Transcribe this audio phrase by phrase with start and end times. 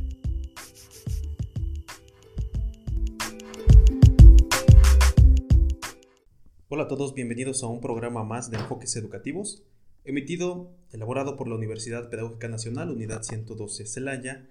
[6.68, 9.62] Hola a todos, bienvenidos a un programa más de Enfoques Educativos,
[10.04, 14.48] emitido, elaborado por la Universidad Pedagógica Nacional, Unidad 112 Celaya,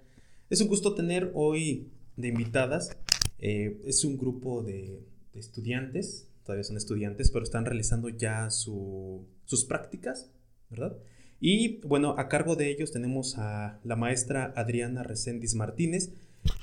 [0.50, 2.90] es un gusto tener hoy de invitadas.
[3.38, 10.28] Eh, es un grupo de, estudiantes, todavía son estudiantes, pero están realizando ya sus prácticas,
[10.68, 10.98] ¿verdad?
[11.38, 16.10] Y bueno, a cargo de ellos tenemos a la maestra Adriana Reséndiz Martínez.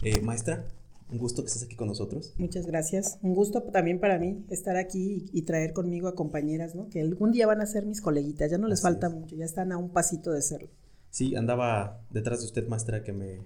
[0.04, 0.68] Eh, maestra,
[1.10, 2.34] un gusto que estés aquí con nosotros.
[2.38, 3.18] Muchas gracias.
[3.22, 6.90] Un gusto también para mí estar aquí y, traer conmigo a compañeras, ¿no?
[6.90, 8.52] Que algún día van a ser mis coleguitas.
[8.52, 10.70] Ya no les falta mucho, ya están a un pasito de serlo.
[11.10, 13.40] Sí, andaba detrás de usted, maestra, que me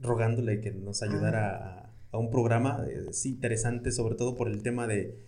[0.00, 1.90] rogándole que nos ayudara ah.
[2.12, 5.18] a, un programa eh, interesante, sobre todo por el tema de,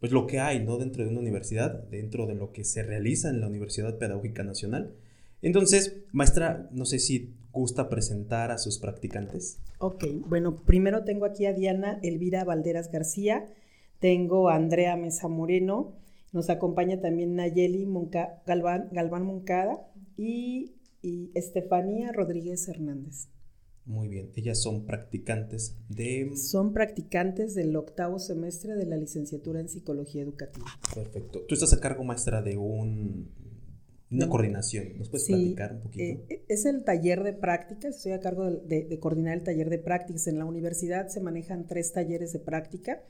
[0.00, 0.78] pues lo que hay ¿no?
[0.78, 4.94] dentro de una universidad, dentro de lo que se realiza en la Universidad Pedagógica Nacional.
[5.42, 9.58] Entonces, maestra, no sé si gusta presentar a sus practicantes.
[9.78, 13.46] Ok, bueno, primero tengo aquí a Diana Elvira Valderas García,
[14.00, 15.94] tengo a Andrea Mesa Moreno,
[16.32, 17.86] nos acompaña también Nayeli
[18.46, 23.28] Galván, Galván Moncada y, y Estefanía Rodríguez Hernández.
[23.88, 26.36] Muy bien, ellas son practicantes de...
[26.36, 30.66] Son practicantes del octavo semestre de la licenciatura en psicología educativa.
[30.94, 31.40] Perfecto.
[31.48, 33.30] Tú estás a cargo, maestra, de un,
[34.10, 34.98] una coordinación.
[34.98, 36.04] ¿Nos puedes platicar un poquito?
[36.28, 37.96] Eh, es el taller de prácticas.
[37.96, 40.26] Estoy a cargo de, coordinar el taller de prácticas.
[40.26, 43.02] En la universidad se manejan tres talleres de práctica.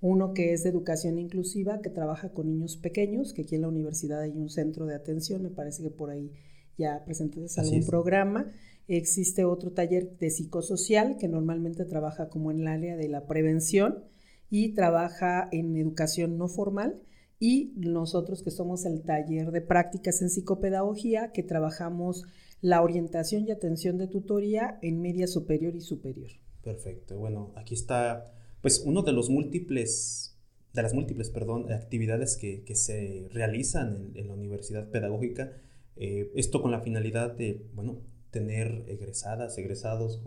[0.00, 3.68] Uno que es de educación inclusiva, que trabaja con niños pequeños, que aquí en la
[3.68, 5.42] universidad hay un centro de atención.
[5.42, 6.30] Me parece que por ahí
[6.78, 8.46] ya presentaste algún programa.
[8.88, 14.04] Existe otro taller de psicosocial que normalmente trabaja como en el área de la prevención
[14.50, 17.00] y trabaja en educación no formal.
[17.38, 22.24] Y nosotros que somos el taller de prácticas en psicopedagogía, que trabajamos
[22.60, 26.30] la orientación y atención de tutoría en media superior y superior.
[26.62, 27.18] Perfecto.
[27.18, 28.32] Bueno, aquí está
[28.62, 30.38] pues uno de los múltiples,
[30.72, 35.52] de las múltiples, perdón, actividades que, se realizan en, la universidad pedagógica.
[35.96, 37.98] Eh, esto con la finalidad de, bueno,
[38.32, 40.20] tener egresadas, egresados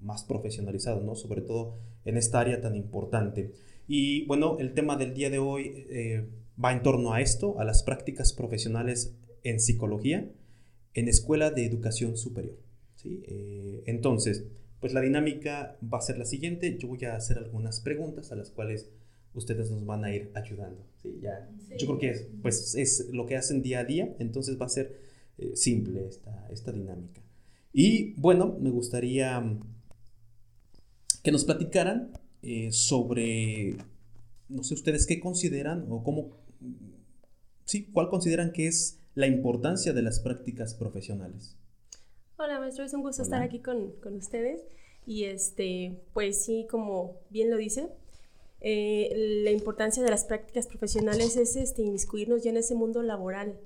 [0.00, 1.14] más profesionalizados, ¿no?
[1.16, 3.52] Sobre todo en esta área tan importante.
[3.86, 6.28] Y bueno, el tema del día de hoy eh,
[6.62, 10.30] va en torno a esto, a las prácticas profesionales en psicología
[10.94, 12.56] en Escuela de Educación Superior.
[12.94, 13.22] ¿sí?
[13.26, 14.44] Eh, entonces,
[14.80, 16.78] pues la dinámica va a ser la siguiente.
[16.78, 18.88] Yo voy a hacer algunas preguntas a las cuales
[19.34, 20.84] ustedes nos van a ir ayudando.
[21.02, 21.18] ¿sí?
[21.20, 24.66] Ya, Yo creo que es, pues, es lo que hacen día a día, entonces va
[24.66, 24.96] a ser
[25.38, 27.20] eh, simple esta, esta dinámica.
[27.80, 29.60] Y bueno, me gustaría mm,
[31.22, 32.10] que nos platicaran
[32.42, 33.76] eh, sobre,
[34.48, 36.36] no sé ustedes qué consideran o cómo,
[37.66, 41.56] sí, cuál consideran que es la importancia de las prácticas profesionales.
[42.36, 44.60] Hola maestro, es un gusto estar aquí con, con, ustedes
[45.06, 47.90] y este, pues sí, como bien lo dice,
[48.60, 53.56] eh, la importancia de las prácticas profesionales es este, inmiscuirnos ya en ese mundo laboral,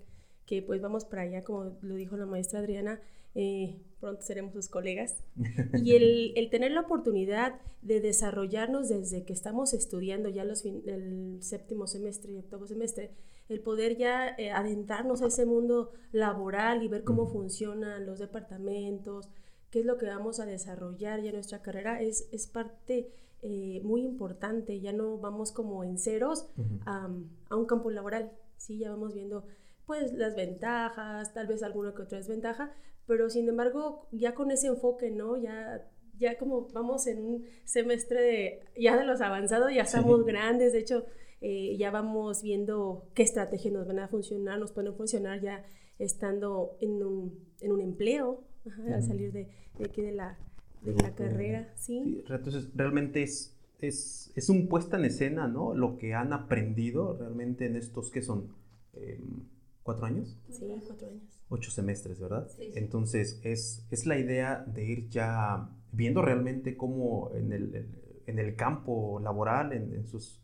[0.45, 3.01] que pues vamos para allá, como lo dijo la maestra Adriana,
[3.35, 5.17] eh, pronto seremos sus colegas,
[5.75, 11.87] y el, tener la oportunidad de desarrollarnos desde que estamos estudiando ya los el séptimo
[11.87, 13.13] semestre y octavo semestre,
[13.49, 19.29] el poder ya eh, adentrarnos a ese mundo laboral y ver cómo funcionan los departamentos,
[19.71, 23.09] qué es lo que vamos a desarrollar ya en nuestra carrera, es, es parte
[23.43, 26.49] eh, muy importante, ya no vamos como en ceros
[26.87, 27.09] a,
[27.49, 28.79] a un campo laboral, ¿sí?
[28.79, 29.45] ya vamos viendo
[29.87, 32.73] pues las ventajas, tal vez alguna que otra desventaja,
[33.07, 35.37] pero sin embargo, ya con ese enfoque, ¿no?
[35.37, 35.89] Ya,
[36.19, 40.79] ya como vamos en un semestre de, ya de los avanzados, ya estamos grandes, de
[40.81, 41.05] hecho,
[41.41, 45.65] eh, ya vamos viendo qué estrategias nos van a funcionar, nos pueden funcionar ya
[45.99, 48.45] estando en un, en un empleo,
[48.87, 50.39] al salir de, de, aquí de la,
[50.83, 52.23] de la carrera, ¿sí?
[52.29, 55.75] Entonces, realmente es, es, es, un puesta en escena, ¿no?
[55.75, 58.55] Lo que han aprendido realmente en estos que son
[58.95, 59.43] em,
[59.83, 60.39] cuatro años.
[60.51, 62.49] Sí, cuatro años ocho semestres, ¿verdad?
[62.49, 62.73] Sí.
[62.75, 68.57] Entonces, es, es la idea de ir ya viendo realmente cómo en el, en el
[68.57, 70.41] campo laboral, en, sus,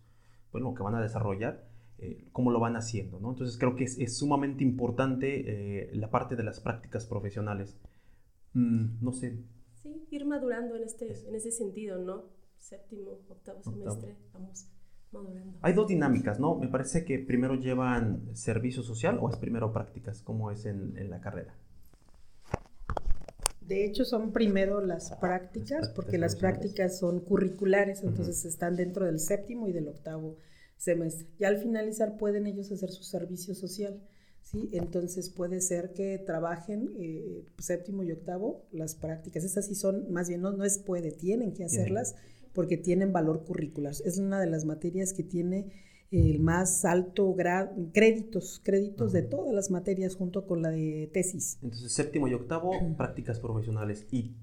[0.52, 1.66] bueno, que van a desarrollar,
[1.98, 3.30] eh, cómo lo van haciendo, ¿no?
[3.30, 7.78] Entonces creo que es, sumamente importante eh, la parte de las prácticas profesionales.
[8.52, 9.38] Mm, no sé.
[9.82, 12.26] Sí, ir madurando en, este, en ese sentido, ¿no?
[12.58, 14.68] Séptimo, octavo, semestre, vamos
[15.12, 15.58] madurando.
[15.62, 16.56] Hay dos dinámicas, ¿no?
[16.56, 21.10] Me parece que primero llevan servicio social o es primero prácticas, como es en, en
[21.10, 21.54] la carrera.
[23.60, 29.20] De hecho, son primero las prácticas, porque las prácticas son curriculares, entonces están dentro del
[29.20, 30.36] séptimo y del octavo
[30.78, 31.26] semestre.
[31.38, 34.00] Y al finalizar pueden ellos hacer su servicio social.
[34.42, 34.70] ¿sí?
[34.72, 39.44] Entonces puede ser que trabajen eh, séptimo y octavo las prácticas.
[39.44, 42.14] Esas sí son, más bien no, no es puede, tienen que hacerlas
[42.58, 43.92] porque tienen valor curricular.
[44.04, 45.70] Es una de las materias que tiene
[46.10, 51.60] el más alto grado, créditos, créditos de todas las materias junto con la de tesis.
[51.62, 54.08] Entonces, séptimo y octavo, prácticas profesionales.
[54.10, 54.34] Y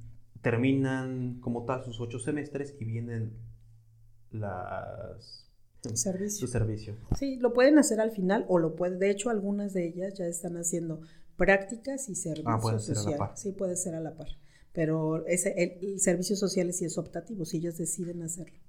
[0.41, 3.33] terminan como tal sus ocho semestres y vienen
[4.31, 5.51] las
[5.93, 6.47] Servicio.
[6.47, 6.95] Su servicio.
[7.17, 10.25] Sí, lo pueden hacer al final o lo puede, de hecho algunas de ellas ya
[10.25, 11.01] están haciendo
[11.35, 12.95] prácticas y servicio ah, puede social.
[12.95, 13.37] Ser a la par.
[13.37, 14.29] Sí, puede ser a la par.
[14.75, 18.59] Pero ese, el, servicio social sí es optativo, si ellos deciden hacerlo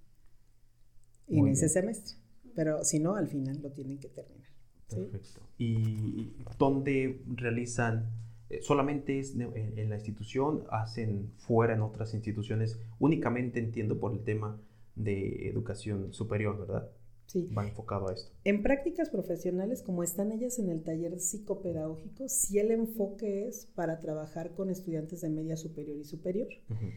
[1.29, 2.15] en ese semestre.
[2.55, 4.49] Pero si no, al final lo tienen que terminar.
[4.89, 5.41] Perfecto.
[5.59, 8.09] ¿Y dónde realizan?
[8.49, 10.63] Eh, ¿Solamente es en la institución?
[10.71, 12.79] ¿Hacen fuera en otras instituciones?
[13.01, 14.61] Únicamente entiendo por el tema
[14.95, 16.89] de educación superior, ¿verdad?
[17.27, 17.49] Sí.
[17.57, 18.31] Va enfocado a esto.
[18.45, 24.01] En prácticas profesionales, como están ellas en el taller psicopedagógico, sí el enfoque es para
[24.01, 26.49] trabajar con estudiantes de media superior y superior,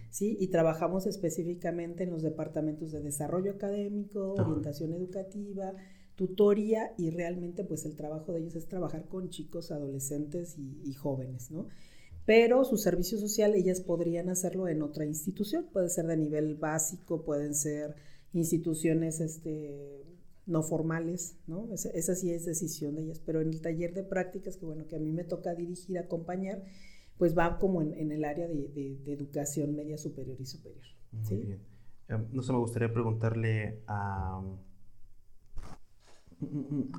[0.10, 0.38] ¿sí?
[0.40, 5.74] Y trabajamos específicamente en los departamentos de desarrollo académico, orientación educativa,
[6.20, 11.50] tutoría y realmente pues el trabajo de ellos es trabajar con chicos, adolescentes y, jóvenes,
[11.50, 11.68] ¿no?
[12.26, 17.24] Pero su servicio social ellas podrían hacerlo en otra institución, puede ser de nivel básico,
[17.24, 17.96] pueden ser
[18.34, 20.04] instituciones este,
[20.50, 21.70] no formales, ¿no?
[21.72, 24.96] Esa, sí es decisión de ellas, pero en el taller de prácticas, que bueno, que
[24.96, 26.64] a mí me toca dirigir, acompañar,
[27.18, 30.84] pues va como en, el área de, educación media superior y superior.
[31.12, 31.60] Muy bien.
[32.08, 34.42] Em, no sé, me gustaría preguntarle a,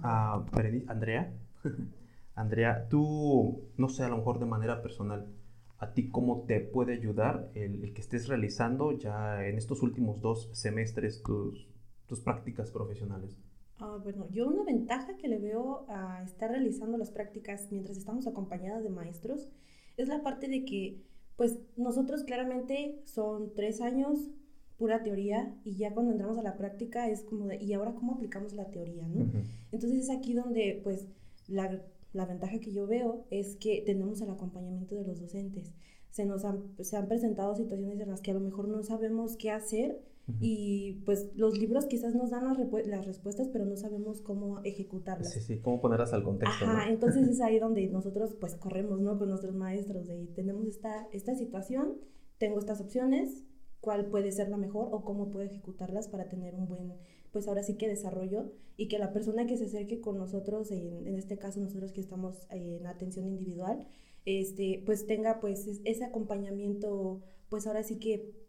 [0.03, 0.47] a
[0.87, 1.35] Andrea.
[2.37, 5.27] Andrea, tú, no sé, a lo mejor de manera personal,
[5.79, 10.49] ¿a ti cómo te puede ayudar el, que estés realizando ya en estos últimos dos
[10.53, 11.70] semestres tus,
[12.11, 13.39] tus prácticas profesionales?
[13.79, 18.27] Ah, bueno, yo una ventaja que le veo a estar realizando las prácticas mientras estamos
[18.27, 19.49] acompañadas de maestros
[19.97, 21.01] es la parte de que,
[21.37, 24.29] pues nosotros claramente son tres años
[24.77, 28.15] pura teoría y ya cuando entramos a la práctica es como de, ¿y ahora cómo
[28.15, 29.07] aplicamos la teoría?
[29.07, 29.31] ¿no?
[29.71, 31.07] Entonces es aquí donde, pues,
[31.47, 31.81] la,
[32.13, 35.73] la, ventaja que yo veo es que tenemos el acompañamiento de los docentes.
[36.11, 36.43] Se nos
[36.81, 40.03] se han presentado situaciones en las que a lo mejor no sabemos qué hacer
[40.39, 45.33] y pues los libros quizás nos dan las, las, respuestas, pero no sabemos cómo ejecutarlas.
[45.33, 46.65] Sí, sí, cómo ponerlas al contexto.
[46.65, 49.19] Ajá, entonces es ahí donde nosotros pues corremos, ¿no?
[49.19, 51.99] Con nuestros maestros, de tenemos esta, esta situación,
[52.39, 53.45] tengo estas opciones,
[53.81, 56.95] cuál puede ser la mejor o cómo puedo ejecutarlas para tener un buen,
[57.33, 61.07] pues ahora sí que desarrollo y que la persona que se acerque con nosotros, en,
[61.07, 63.87] en este caso nosotros que estamos en atención individual,
[64.25, 68.40] este, pues tenga pues ese acompañamiento, pues ahora sí que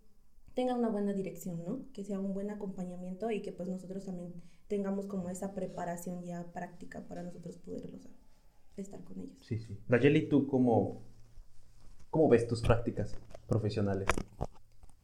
[0.54, 1.86] tenga una buena dirección, ¿no?
[1.94, 4.34] Que sea un buen acompañamiento y que pues nosotros también
[4.68, 8.08] tengamos como esa preparación ya práctica para nosotros poderlos
[8.78, 9.38] estar con ellos.
[9.42, 9.78] Sí, sí.
[9.88, 11.02] Nayeli, ¿tú cómo,
[12.10, 13.18] cómo ves tus prácticas
[13.48, 14.08] profesionales?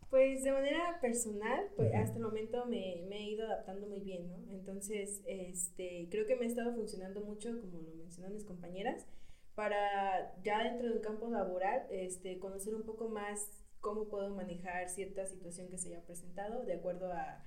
[0.10, 4.30] Pues de manera personal, pues hasta el momento me, me, he ido adaptando muy bien,
[4.30, 4.54] ¿no?
[4.54, 9.06] Entonces, este, creo que me ha estado funcionando mucho, como lo mencionan mis compañeras,
[9.54, 14.90] para ya dentro de un campo laboral, este, conocer un poco más cómo puedo manejar
[14.90, 17.44] cierta situación que se haya presentado de acuerdo a,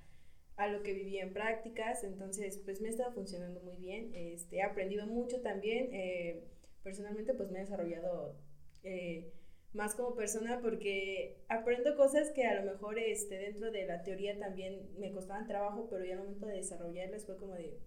[0.57, 2.05] a lo que viví en prácticas.
[2.05, 4.13] Entonces, pues me ha estado funcionando muy bien.
[4.15, 5.89] Este, he aprendido mucho también.
[5.93, 6.45] Eh,
[6.83, 8.37] personalmente, pues me he desarrollado
[8.83, 9.33] eh,
[9.73, 14.39] más como persona porque aprendo cosas que a lo mejor este, dentro de la teoría
[14.39, 17.79] también me costaban trabajo, pero ya al momento de desarrollarlas fue como de,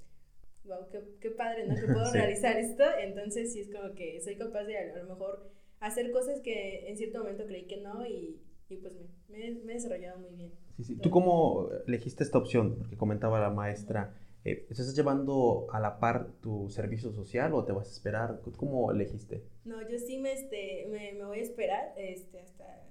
[0.64, 1.76] wow, qué, qué padre, ¿no?
[1.76, 2.84] Que puedo realizar esto.
[3.00, 5.52] Entonces, sí es como que soy capaz de a lo mejor
[5.84, 8.96] hacer cosas que en cierto momento creí que no y, y pues
[9.30, 10.54] me, me, he desarrollado muy bien.
[10.78, 10.96] Sí, sí.
[10.96, 12.76] ¿Tú cómo elegiste esta opción?
[12.78, 17.74] Porque comentaba la maestra, eh, ¿estás llevando a la par tu servicio social o te
[17.74, 18.42] vas a esperar?
[18.58, 19.44] ¿Cómo elegiste?
[19.66, 22.88] No, yo sí me, este, me, me voy a esperar este, hasta,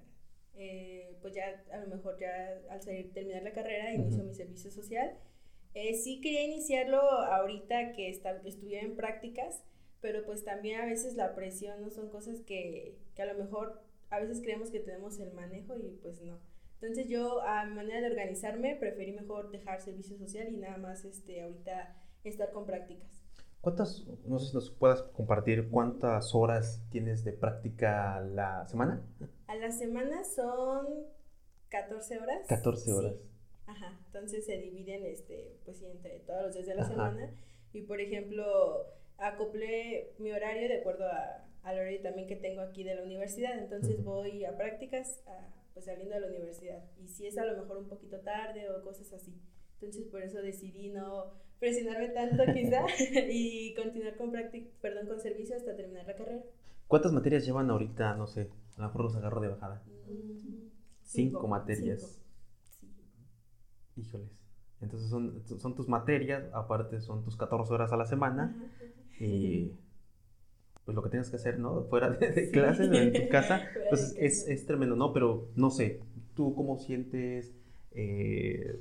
[0.54, 2.30] eh, pues ya a lo mejor ya
[2.70, 5.16] al salir, terminar la carrera, inicio mi servicio social.
[5.74, 9.64] Eh, sí quería iniciarlo ahorita que está, estuviera en prácticas,
[10.02, 13.80] pero pues también a veces la presión no son cosas que, que a lo mejor
[14.10, 16.38] a veces creemos que tenemos el manejo y pues no.
[16.80, 21.04] Entonces yo a mi manera de organizarme preferí mejor dejar servicio social y nada más
[21.04, 23.22] este, ahorita estar con prácticas.
[23.60, 29.06] ¿Cuántas, no sé si nos puedas compartir cuántas horas tienes de práctica a la semana?
[29.46, 30.88] A la semana son
[31.68, 32.48] 14 horas.
[32.48, 33.14] 14 horas.
[33.66, 37.32] Ajá, entonces se dividen, este, pues sí, entre todos los días de la semana.
[37.72, 38.88] Y por ejemplo,
[39.22, 43.58] acoplé mi horario de acuerdo a, al horario también que tengo aquí de la universidad.
[43.58, 45.20] Entonces voy a prácticas,
[45.72, 46.84] pues saliendo de la universidad.
[47.02, 49.32] Y si es a lo mejor un poquito tarde o cosas así.
[49.74, 52.84] Entonces por eso decidí no presionarme tanto quizá
[53.30, 54.32] y continuar con
[54.80, 56.42] perdón, con servicio hasta terminar la carrera.
[56.88, 58.14] ¿Cuántas materias llevan ahorita?
[58.16, 59.82] No sé, a lo mejor los agarro de bajada.
[60.08, 60.68] Mm,
[61.02, 62.20] cinco, materias.
[63.96, 64.28] Híjoles.
[64.80, 68.54] Entonces son, son tus materias, aparte son tus 14 horas a la semana.
[69.20, 69.72] Y
[70.84, 71.84] pues lo que tienes que hacer, ¿no?
[71.84, 73.62] Fuera de, clases, en tu casa.
[73.84, 75.12] Entonces es, es, tremendo, ¿no?
[75.12, 76.00] Pero no sé,
[76.34, 77.54] ¿tú cómo sientes?
[77.92, 78.80] Eh,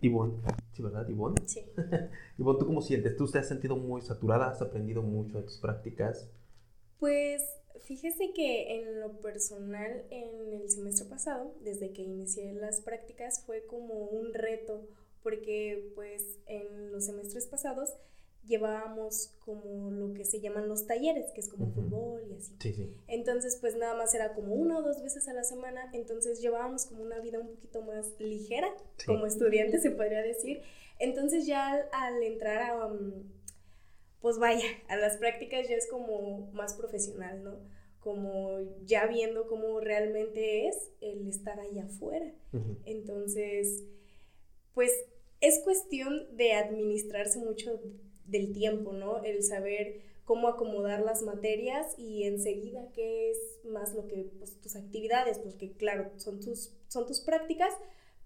[0.00, 0.34] Ivonne,
[0.72, 1.36] ¿sí verdad, Ivonne?
[1.46, 1.64] Sí.
[2.38, 3.16] Ivonne, ¿tú cómo sientes?
[3.16, 4.50] ¿Tú te has sentido muy saturada?
[4.50, 6.28] ¿Has aprendido mucho de tus prácticas?
[6.98, 7.42] Pues
[7.84, 13.64] fíjese que en lo personal, en el semestre pasado, desde que inicié las prácticas, fue
[13.66, 14.88] como un reto,
[15.22, 17.94] porque pues en los semestres pasados
[18.48, 22.56] llevábamos como lo que se llaman los talleres, que es como fútbol y así.
[22.58, 22.94] Sí, sí.
[23.06, 26.86] Entonces, pues nada más era como una o dos veces a la semana, entonces llevábamos
[26.86, 28.74] como una vida un poquito más ligera,
[29.06, 30.62] como estudiante se podría decir.
[30.98, 33.30] Entonces ya al, entrar a, um,
[34.20, 37.60] pues vaya, a las prácticas ya es como más profesional, ¿no?
[38.00, 42.32] Como ya viendo cómo realmente es el estar allá afuera.
[42.84, 43.84] Entonces,
[44.72, 44.92] pues
[45.40, 47.80] es cuestión de administrarse mucho
[48.28, 49.24] del tiempo, ¿no?
[49.24, 54.76] El saber cómo acomodar las materias y enseguida qué es más lo que, pues, tus
[54.76, 57.72] actividades, porque claro, son tus, son tus prácticas,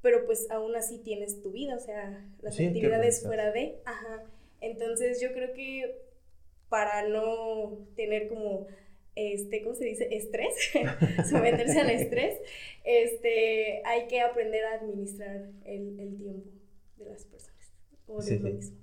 [0.00, 4.25] pero pues aún así tienes tu vida, o sea, las actividades fuera de, ajá.
[4.61, 6.02] Entonces yo creo que
[6.68, 8.66] para no tener como,
[9.14, 10.09] este, ¿cómo se dice?
[10.11, 10.54] Estrés,
[11.30, 12.37] someterse al estrés,
[12.82, 16.50] este, hay que aprender a administrar el, el tiempo
[16.97, 17.73] de las personas
[18.09, 18.82] o de lo mismo.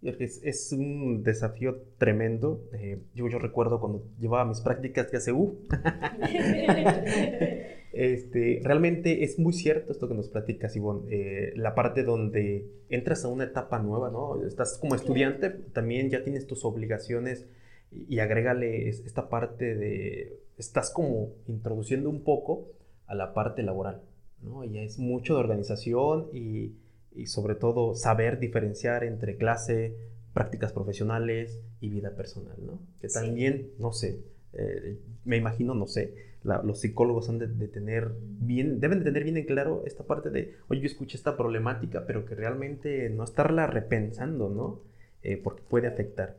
[0.00, 2.62] Es, es, un desafío tremendo.
[2.72, 5.58] Eh, yo, yo recuerdo cuando llevaba mis prácticas de ACU.
[7.92, 11.02] este, realmente es muy cierto esto que nos platicas, Ivonne.
[11.10, 14.46] Eh, la parte donde entras a una etapa nueva, ¿no?
[14.46, 17.46] Estás como estudiante, también ya tienes tus obligaciones
[17.90, 20.38] y, y agrégale esta parte de...
[20.58, 22.68] Estás como introduciendo un poco
[23.06, 24.02] a la parte laboral,
[24.42, 24.64] ¿no?
[24.64, 26.74] Ya es mucho de organización y
[27.14, 29.96] y sobre todo saber diferenciar entre clase,
[30.32, 32.80] prácticas profesionales y vida personal, ¿no?
[33.00, 34.20] Que también, no sé,
[34.52, 39.36] eh, me imagino, no sé, los psicólogos han de, tener bien, deben de tener bien
[39.36, 43.66] en claro esta parte de, oye, yo escuché esta problemática, pero que realmente no estarla
[43.66, 44.80] repensando, ¿no?
[45.22, 46.36] Eh, porque puede afectar.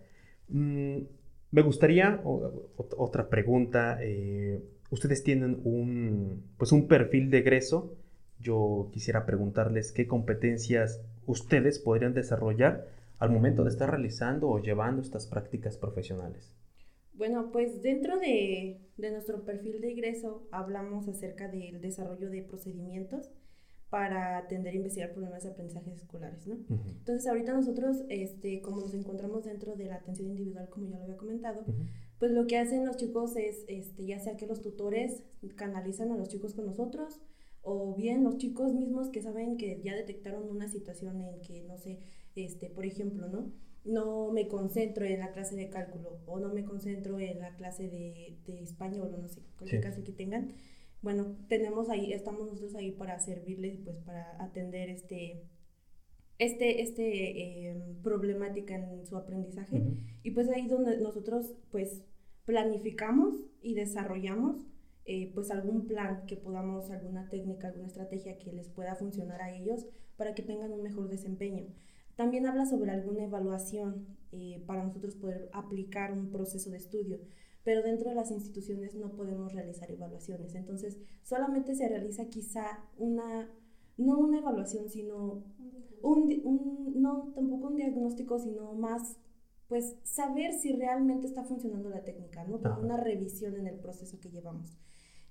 [0.48, 1.00] Mm,
[1.52, 7.96] me gustaría, otra pregunta, eh, ustedes tienen un, pues un perfil de egreso
[8.40, 12.88] yo quisiera preguntarles qué competencias ustedes podrían desarrollar
[13.20, 16.54] al momento de estar realizando o llevando estas prácticas profesionales.
[17.14, 23.30] Bueno, pues dentro de, nuestro perfil de ingreso hablamos acerca del desarrollo de procedimientos
[23.90, 26.60] para atender e investigar problemas de aprendizaje escolares, ¿no?
[26.70, 31.04] Entonces, ahorita nosotros, este, como nos encontramos dentro de la atención individual, como ya lo
[31.04, 31.66] había comentado,
[32.20, 35.24] pues lo que hacen los chicos es, este, ya sea que los tutores
[35.56, 37.20] canalizan a los chicos con nosotros,
[37.62, 41.78] o bien los chicos mismos que saben que ya detectaron una situación en que, no
[41.78, 42.00] sé,
[42.36, 43.52] este, por ejemplo, ¿no?
[43.84, 47.90] No me concentro en la clase de cálculo o no me concentro en la clase
[47.90, 50.54] de, de español o no sé, cualquier caso que tengan.
[51.02, 55.44] Bueno, tenemos ahí, estamos nosotros ahí para servirles, pues para atender este,
[56.40, 59.82] este, este eh, problemática en su aprendizaje.
[60.24, 62.04] Y pues ahí donde nosotros pues
[62.46, 64.66] planificamos y desarrollamos
[65.12, 69.52] eh, pues algún plan que podamos, alguna técnica, alguna estrategia que les pueda funcionar a
[69.52, 69.88] ellos
[70.18, 71.66] para que tengan un mejor desempeño.
[72.16, 77.22] También habla sobre alguna evaluación eh, para nosotros poder aplicar un proceso de estudio,
[77.64, 80.54] pero dentro de las instituciones no podemos realizar evaluaciones.
[80.54, 82.68] Entonces, solamente se realiza quizá
[83.00, 83.50] una,
[83.98, 85.44] no una evaluación, sino
[86.04, 89.18] un, un, no tampoco un diagnóstico, sino más
[89.68, 92.62] pues saber si realmente está funcionando la técnica, ¿no?
[92.62, 94.78] Como una revisión en el proceso que llevamos.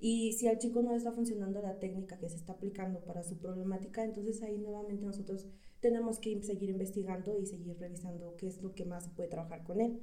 [0.01, 3.37] Y si al chico no está funcionando la técnica que se está aplicando para su
[3.37, 5.47] problemática, entonces ahí nuevamente nosotros
[5.81, 9.81] tenemos que seguir investigando y seguir revisando qué es lo que más puede trabajar con
[9.81, 10.01] él.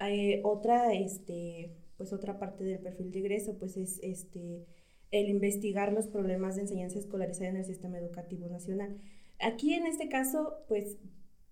[0.00, 4.64] Eh, otra, este, pues otra parte del perfil de egreso, pues es este,
[5.10, 8.98] el investigar los problemas de enseñanza escolarizada en el sistema educativo nacional.
[9.38, 10.96] Aquí en este caso, pues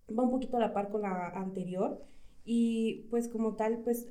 [0.09, 2.03] va un poquito a la par con la anterior
[2.45, 4.09] y pues como tal, pues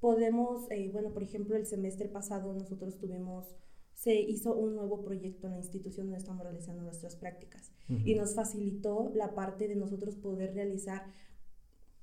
[0.00, 3.54] podemos, eh, bueno, por ejemplo, el semestre pasado nosotros tuvimos,
[3.94, 7.72] se hizo un nuevo proyecto en la institución donde estamos realizando nuestras prácticas.
[8.04, 11.06] Y nos facilitó la parte de nosotros poder realizar,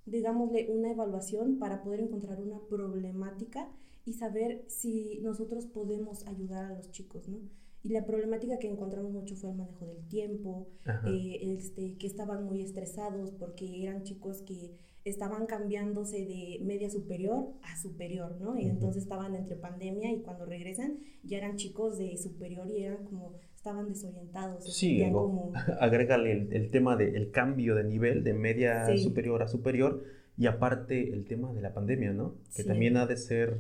[0.06, 3.72] digámosle, una evaluación para poder encontrar una problemática
[4.04, 7.40] y saber si nosotros podemos ayudar a los chicos, ¿no?
[7.84, 10.68] Y la problemática que encontramos mucho fue el manejo del tiempo,
[11.06, 14.76] eh, este, que estaban muy estresados porque eran chicos que
[15.06, 18.58] estaban cambiándose de media superior a superior, ¿no?
[18.58, 23.06] Y entonces estaban entre pandemia y cuando regresan ya eran chicos de superior y eran
[23.06, 24.66] como, estaban desorientados.
[24.76, 25.54] Sí, como...
[25.80, 30.04] agrégale el, tema del cambio de nivel de media superior a superior
[30.38, 32.34] y aparte el tema de la pandemia, ¿no?
[32.56, 33.60] Que también ha de ser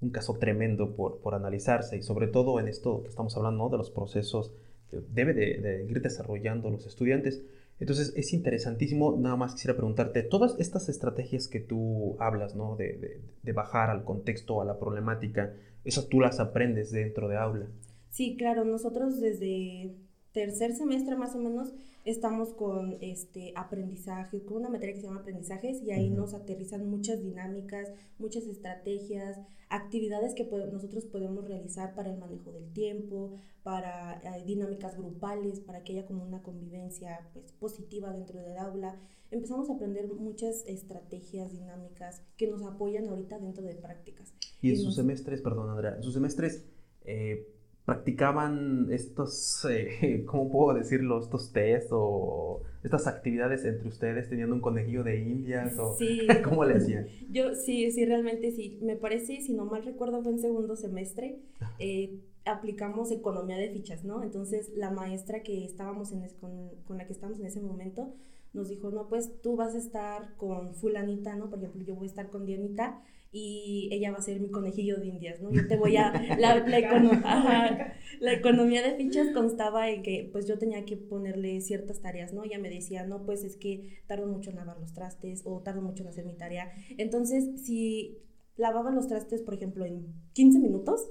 [0.00, 3.70] un caso tremendo por, por analizarse y sobre todo en esto que estamos hablando, ¿no?
[3.70, 4.54] De los procesos
[4.88, 7.42] que debe de, de ir desarrollando los estudiantes.
[7.80, 12.76] Entonces es interesantísimo, nada más quisiera preguntarte, todas estas estrategias que tú hablas, ¿no?
[12.76, 17.66] De, de, bajar al contexto, a la problemática, esas tú las aprendes dentro de aula.
[18.10, 19.94] Sí, claro, nosotros desde
[20.32, 21.72] tercer semestre más o menos
[22.04, 26.88] estamos con este aprendizaje, con una materia que se llama aprendizajes y ahí nos aterrizan
[26.88, 27.88] muchas dinámicas,
[28.18, 29.38] muchas estrategias,
[29.68, 35.84] actividades que nosotros podemos realizar para el manejo del tiempo, para eh, dinámicas grupales, para
[35.84, 38.98] que haya como una convivencia pues, positiva dentro del aula.
[39.30, 44.34] Empezamos a aprender muchas estrategias dinámicas que nos apoyan ahorita dentro de prácticas.
[44.60, 46.64] Y en sus semestres, perdón Andrea, en sus semestres...
[47.04, 47.56] Eh,
[47.90, 51.18] practicaban estos, eh, ¿cómo puedo decirlo?
[51.18, 56.20] Estos test o estas actividades entre ustedes teniendo un conejillo de indias o sí.
[56.44, 57.08] cómo le hacían.
[57.32, 58.78] Yo sí, sí, realmente sí.
[58.80, 61.40] Me parece, si no mal recuerdo, fue en segundo semestre.
[61.80, 64.22] Eh, aplicamos economía de fichas, ¿no?
[64.22, 68.14] Entonces la maestra que estábamos en con, con, la que estábamos en ese momento
[68.52, 71.50] nos dijo, no, pues tú vas a estar con fulanita, ¿no?
[71.50, 74.96] Por ejemplo, yo voy a estar con Dianita y ella va a ser mi conejillo
[74.96, 75.52] de indias, ¿no?
[75.52, 76.12] Yo te voy a...
[76.38, 76.58] La, la,
[78.20, 82.42] la, economía de fichas constaba en que pues yo tenía que ponerle ciertas tareas, ¿no?
[82.42, 85.80] Ella me decía, no, pues es que tardo mucho en lavar los trastes o tardo
[85.80, 86.72] mucho en hacer mi tarea.
[86.98, 88.18] Entonces, si
[88.56, 91.10] lavaba los trastes, por ejemplo, en 15 minutos,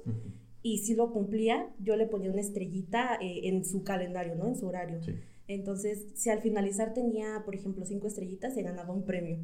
[0.61, 4.47] y si lo cumplía, yo le ponía una estrellita eh, en su calendario, ¿no?
[4.47, 4.99] En su horario.
[5.47, 9.39] Entonces, si al finalizar tenía, por ejemplo, cinco estrellitas, se ganaba un premio.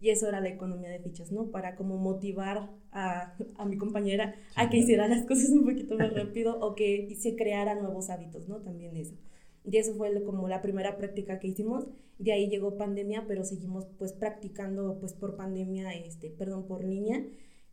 [0.00, 1.50] Y eso era la economía de fichas, ¿no?
[1.50, 6.12] Para como motivar a, a mi compañera a que hiciera las cosas un poquito más
[6.14, 8.58] rápido o que se creara nuevos hábitos, ¿no?
[8.58, 9.14] También eso.
[9.64, 11.86] Y eso fue como la primera práctica que hicimos.
[12.18, 17.26] De ahí llegó pandemia, pero seguimos pues practicando pues por pandemia, este, perdón, por niña,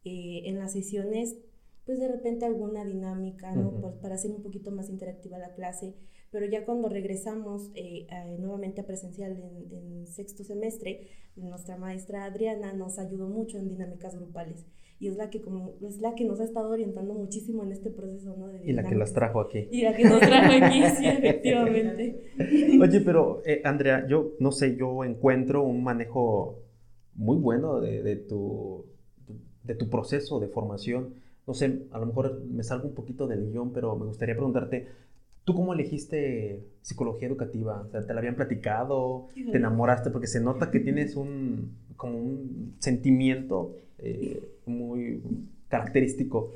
[0.04, 1.38] eh, en las sesiones,
[1.86, 3.72] pues de repente alguna dinámica, ¿no?
[3.80, 5.96] pues para hacer un poquito más interactiva la clase
[6.32, 8.08] pero ya cuando regresamos eh,
[8.40, 9.38] nuevamente a presencial
[9.72, 14.66] en, sexto semestre, nuestra maestra Adriana nos ayudó mucho en dinámicas grupales
[15.00, 17.90] y es la que como es la que nos ha estado orientando muchísimo en este
[17.90, 18.50] proceso, ¿no?
[18.64, 19.68] y la que las trajo aquí.
[19.72, 22.32] Y la que nos trajo aquí, sí, efectivamente.
[22.82, 26.64] Oye, pero eh, Andrea, yo no sé, yo encuentro un manejo
[27.16, 28.86] muy bueno de, de, tu,
[29.64, 31.16] de tu proceso de formación.
[31.48, 34.88] No sé, a lo mejor me salgo un poquito del guion, pero me gustaría preguntarte,
[35.46, 37.82] ¿Tú cómo elegiste psicología educativa?
[37.82, 39.28] O sea, ¿te la habían platicado?
[39.36, 40.10] ¿Te enamoraste?
[40.10, 45.22] Porque se nota que tienes un, como un sentimiento eh, muy
[45.68, 46.52] característico.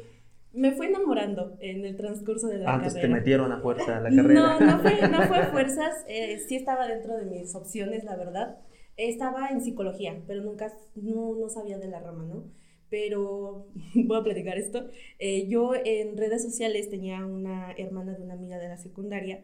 [0.54, 3.02] Me fui enamorando en el transcurso de la ah, carrera.
[3.02, 4.58] te metieron a fuerza a la carrera.
[4.60, 6.04] No, no fue, no fue fuerzas.
[6.08, 8.58] Eh, sí estaba dentro de mis opciones, la verdad.
[8.97, 12.43] Estaba en psicología, pero nunca, no, no sabía de la rama, ¿no?
[12.89, 14.89] Pero voy a platicar esto.
[15.19, 19.43] Eh, yo en redes sociales tenía una hermana de una amiga de la secundaria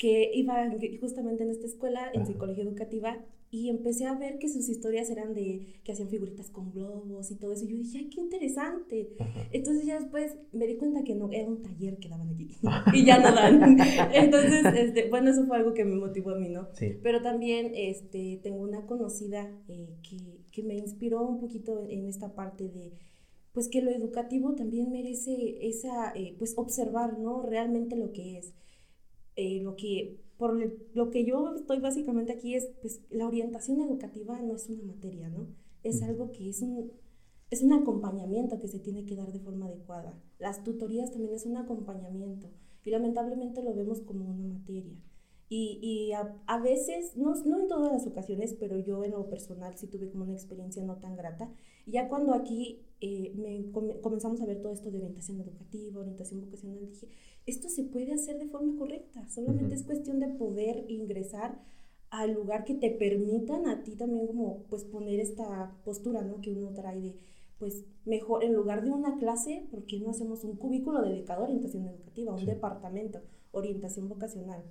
[0.00, 0.54] que iba
[0.98, 3.18] justamente en esta escuela, en psicología educativa,
[3.50, 7.34] y empecé a ver que sus historias eran de que hacían figuritas con globos y
[7.34, 7.66] todo eso.
[7.66, 9.10] Y yo dije, ¡ay, qué interesante!
[9.52, 12.48] Entonces ya después me di cuenta que no, era un taller que daban aquí
[12.94, 13.76] y ya no dan.
[14.14, 16.68] Entonces, este, bueno, eso fue algo que me motivó a mí, ¿no?
[16.72, 16.96] Sí.
[17.02, 22.34] Pero también este, tengo una conocida eh, que, que me inspiró un poquito en esta
[22.34, 22.94] parte de
[23.52, 27.42] pues que lo educativo también merece esa, eh, pues observar, ¿no?
[27.42, 28.54] Realmente lo que es.
[29.36, 30.56] Eh, lo que, por
[30.94, 35.28] lo que yo estoy básicamente aquí es, pues la orientación educativa no es una materia,
[35.28, 35.48] ¿no?
[35.82, 36.92] Es algo que es un,
[37.50, 40.18] es un acompañamiento que se tiene que dar de forma adecuada.
[40.38, 42.50] Las tutorías también es un acompañamiento
[42.84, 44.96] y lamentablemente lo vemos como una materia.
[45.48, 49.28] Y, y a, a, veces, no, no en todas las ocasiones, pero yo en lo
[49.28, 51.52] personal sí tuve como una experiencia no tan grata,
[51.86, 56.40] Y ya cuando aquí eh, me comenzamos a ver todo esto de orientación educativa, orientación
[56.40, 57.08] vocacional, dije,
[57.46, 61.58] esto se puede hacer de forma correcta, solamente es cuestión de poder ingresar
[62.10, 66.40] al lugar que te permitan a ti también como pues poner esta postura, ¿no?
[66.40, 67.16] Que uno trae de,
[67.58, 71.44] pues mejor, en lugar de una clase, ¿por qué no hacemos un cubículo dedicado a
[71.44, 73.20] orientación educativa, un departamento,
[73.52, 74.64] orientación vocacional?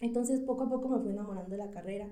[0.00, 2.10] Entonces poco a poco me fui enamorando de la carrera.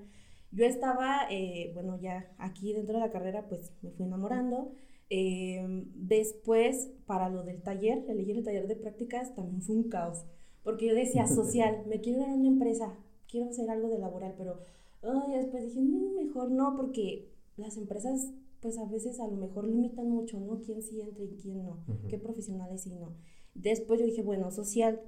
[0.51, 4.71] Yo estaba, eh, bueno, ya aquí dentro de la carrera, pues me fui enamorando.
[5.09, 10.25] Em, después, para lo del taller, elegir el taller de prácticas también fue un caos,
[10.63, 12.97] porque yo decía social, me quiero ir a una empresa,
[13.29, 14.59] quiero hacer algo de laboral, pero
[15.31, 18.31] después dije, mm, mejor no, porque las empresas
[18.65, 20.59] pues a veces a lo mejor limitan mucho, ¿no?
[20.59, 21.85] ¿Quién sí entra y quién no?
[22.09, 23.13] ¿Qué profesionales sí no?
[23.53, 24.99] Después yo dije, bueno, social,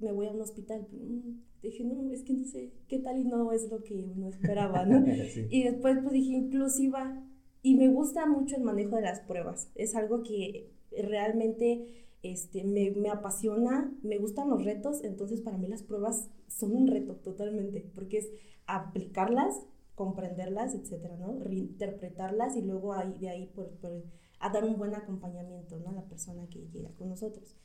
[0.00, 0.88] me voy a un hospital.
[0.90, 4.28] Mm, dije, no, es que no sé qué tal y no es lo que uno
[4.28, 5.04] esperaba, ¿no?
[5.50, 7.24] Y después pues dije, inclusiva,
[7.62, 9.70] y me gusta mucho el manejo de las pruebas.
[9.74, 15.68] Es algo que realmente este, me, me, apasiona, me gustan los retos, entonces para mí
[15.68, 18.30] las pruebas son un reto totalmente, porque es
[18.66, 19.62] aplicarlas,
[19.94, 21.38] comprenderlas, etcétera, ¿no?
[21.38, 24.04] Reinterpretarlas y luego ahí, de ahí por, por,
[24.38, 25.90] a dar un buen acompañamiento, ¿no?
[25.90, 27.56] A la persona que llega con nosotros.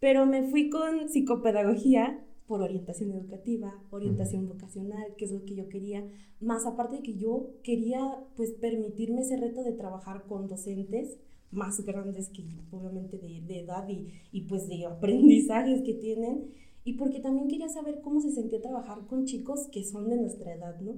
[0.00, 5.68] Pero me fui con psicopedagogía por orientación educativa, orientación vocacional, que es lo que yo
[5.68, 6.06] quería,
[6.40, 11.18] más aparte de que yo quería pues permitirme ese reto de trabajar con docentes,
[11.50, 16.50] más grandes que yo, obviamente de, de edad y, y, pues de aprendizajes que tienen,
[16.84, 20.52] y porque también quería saber cómo se sentía trabajar con chicos que son de nuestra
[20.52, 20.96] edad, ¿no?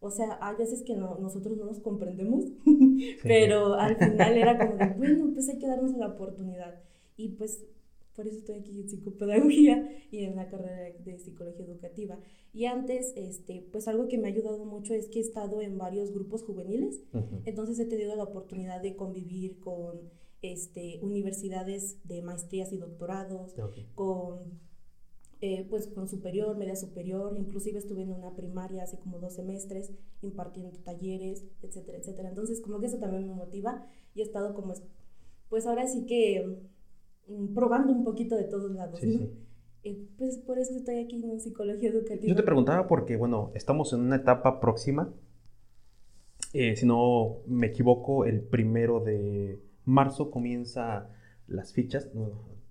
[0.00, 2.44] O sea, hay veces que no, nosotros no nos comprendemos,
[3.22, 6.80] pero al final era como de, bueno, pues hay que darnos la oportunidad.
[7.16, 7.64] Y pues
[8.18, 12.18] por eso estoy aquí en psicopedagogía y en la carrera de psicología educativa.
[12.52, 15.78] Y antes, este, pues algo que me ha ayudado mucho es que he estado en
[15.78, 17.00] varios grupos juveniles,
[17.44, 20.10] entonces he tenido la oportunidad de convivir con
[20.42, 23.54] este, universidades de maestrías y doctorados,
[23.94, 24.58] con,
[25.40, 29.92] eh, pues, con superior, media superior, inclusive estuve en una primaria hace como dos semestres
[30.22, 32.30] impartiendo talleres, etcétera, etcétera.
[32.30, 34.74] Entonces como que eso también me motiva y he estado como,
[35.48, 36.66] pues ahora sí que
[37.54, 39.00] probando un poquito de todos lados.
[40.16, 42.26] pues por eso estoy aquí en psicología educativa.
[42.26, 45.12] Yo te preguntaba porque, bueno, estamos en una etapa próxima.
[46.52, 51.10] Eh, si no me equivoco, el primero de marzo comienza
[51.46, 52.10] las fichas,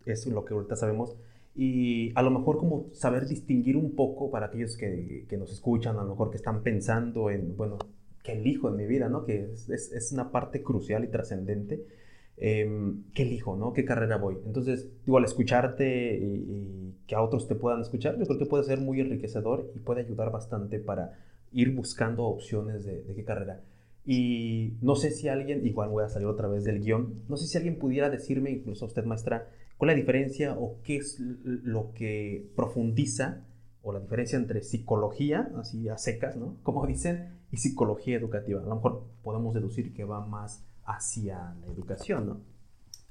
[0.06, 1.18] es lo que ahorita sabemos,
[1.56, 5.98] y a lo mejor como saber distinguir un poco para aquellos que, que nos escuchan,
[5.98, 7.78] a lo mejor que están pensando en, bueno,
[8.24, 9.10] ¿qué elijo en mi vida?
[9.10, 9.26] ¿no?
[9.26, 11.86] Que es, es, es una parte crucial y trascendente
[12.40, 13.74] Em, ¿qué elijo, no?
[13.74, 14.38] ¿Qué carrera voy?
[14.46, 18.64] Entonces, digo, al escucharte y, que a otros te puedan escuchar, yo creo que puede
[18.64, 21.18] ser muy enriquecedor y puede ayudar bastante para
[21.52, 23.62] ir buscando opciones de, qué carrera.
[24.06, 27.48] Y no sé si alguien, igual voy a salir otra vez del guion, no sé
[27.48, 31.92] si alguien pudiera decirme, incluso usted maestra, cuál es la diferencia o qué es lo
[31.94, 33.46] que profundiza
[33.82, 36.58] o la diferencia entre psicología, así a secas, ¿no?
[36.64, 38.62] Como dicen, y psicología educativa.
[38.62, 42.42] A lo mejor podemos deducir que va más hacia la educación, ¿no?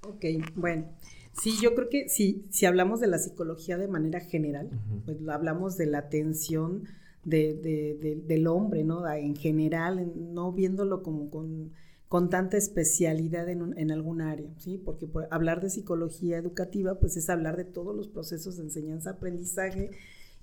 [0.09, 0.25] Ok,
[0.57, 0.89] bueno.
[1.33, 4.71] Sí, yo creo que sí, si hablamos de la psicología de manera general,
[5.05, 6.85] pues hablamos de la atención
[7.25, 9.07] de, del hombre, ¿no?
[9.07, 11.73] En general, no viéndolo como con,
[12.09, 14.79] con tanta especialidad en, en, algún área, ¿sí?
[14.79, 19.91] Porque hablar de psicología educativa, pues es hablar de todos los procesos de enseñanza-aprendizaje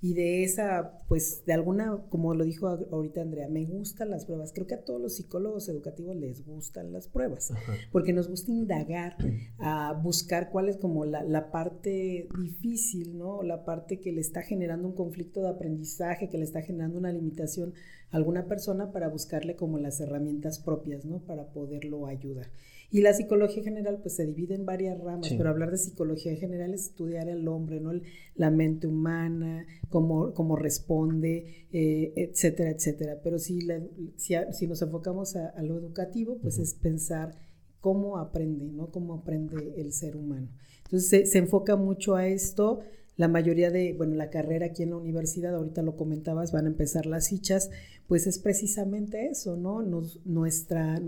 [0.04, 4.52] y de esa, pues de alguna, como lo dijo ahorita Andrea, me gustan las pruebas.
[4.52, 7.54] Creo que a todos los psicólogos educativos les gustan las pruebas,
[7.90, 9.16] porque nos gusta indagar,
[9.58, 13.42] a buscar cuál es como la, la, parte difícil, ¿no?
[13.42, 17.10] La parte que le está generando un conflicto de aprendizaje, que le está generando una
[17.10, 17.72] limitación
[18.10, 21.20] a alguna persona para buscarle como las herramientas propias, ¿no?
[21.20, 22.48] Para poderlo ayudar.
[22.94, 26.72] Y la psicología general pues se divide en varias ramas, pero hablar de psicología general
[26.74, 27.90] es estudiar el hombre, ¿no?
[28.36, 33.18] la mente humana, cómo, cómo responde, eh, etcétera, etcétera.
[33.20, 33.58] Pero si,
[34.16, 37.34] si, nos enfocamos a, lo educativo, pues es pensar
[37.80, 38.92] cómo aprende, ¿no?
[38.92, 40.50] Cómo aprende el ser humano.
[40.84, 42.78] Entonces se, se enfoca mucho a esto
[43.16, 46.68] la mayoría de, bueno, la carrera aquí en la universidad, ahorita lo comentabas, van a
[46.68, 47.70] empezar las fichas,
[48.08, 49.82] pues es precisamente eso, ¿no?
[50.24, 51.00] nuestra,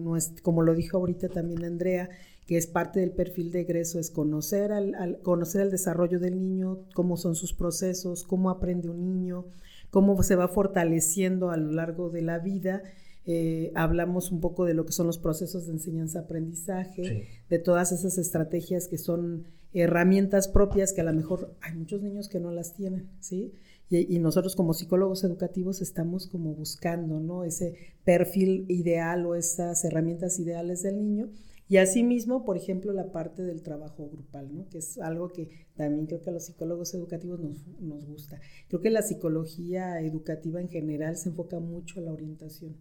[0.42, 2.08] como lo dijo ahorita también Andrea,
[2.46, 6.78] que es parte del perfil de egreso, es conocer, al, conocer el desarrollo del niño,
[6.94, 9.46] cómo son sus procesos, cómo aprende un niño,
[9.90, 12.82] cómo se va fortaleciendo a lo largo de la vida.
[13.24, 18.16] Eh, hablamos un poco de lo que son los procesos de enseñanza-aprendizaje, de todas esas
[18.16, 19.48] estrategias que son
[19.80, 23.52] herramientas propias que a lo mejor hay muchos niños que no las tienen, ¿sí?
[23.88, 27.44] Y, nosotros como psicólogos educativos estamos como buscando, ¿no?
[27.44, 31.30] Ese perfil ideal o esas herramientas ideales del niño.
[31.68, 34.68] Y asimismo, por ejemplo, la parte del trabajo grupal, ¿no?
[34.68, 38.40] Que es algo que también creo que a los psicólogos educativos nos, nos gusta.
[38.68, 42.76] Creo que la psicología educativa en general se enfoca mucho a la orientación.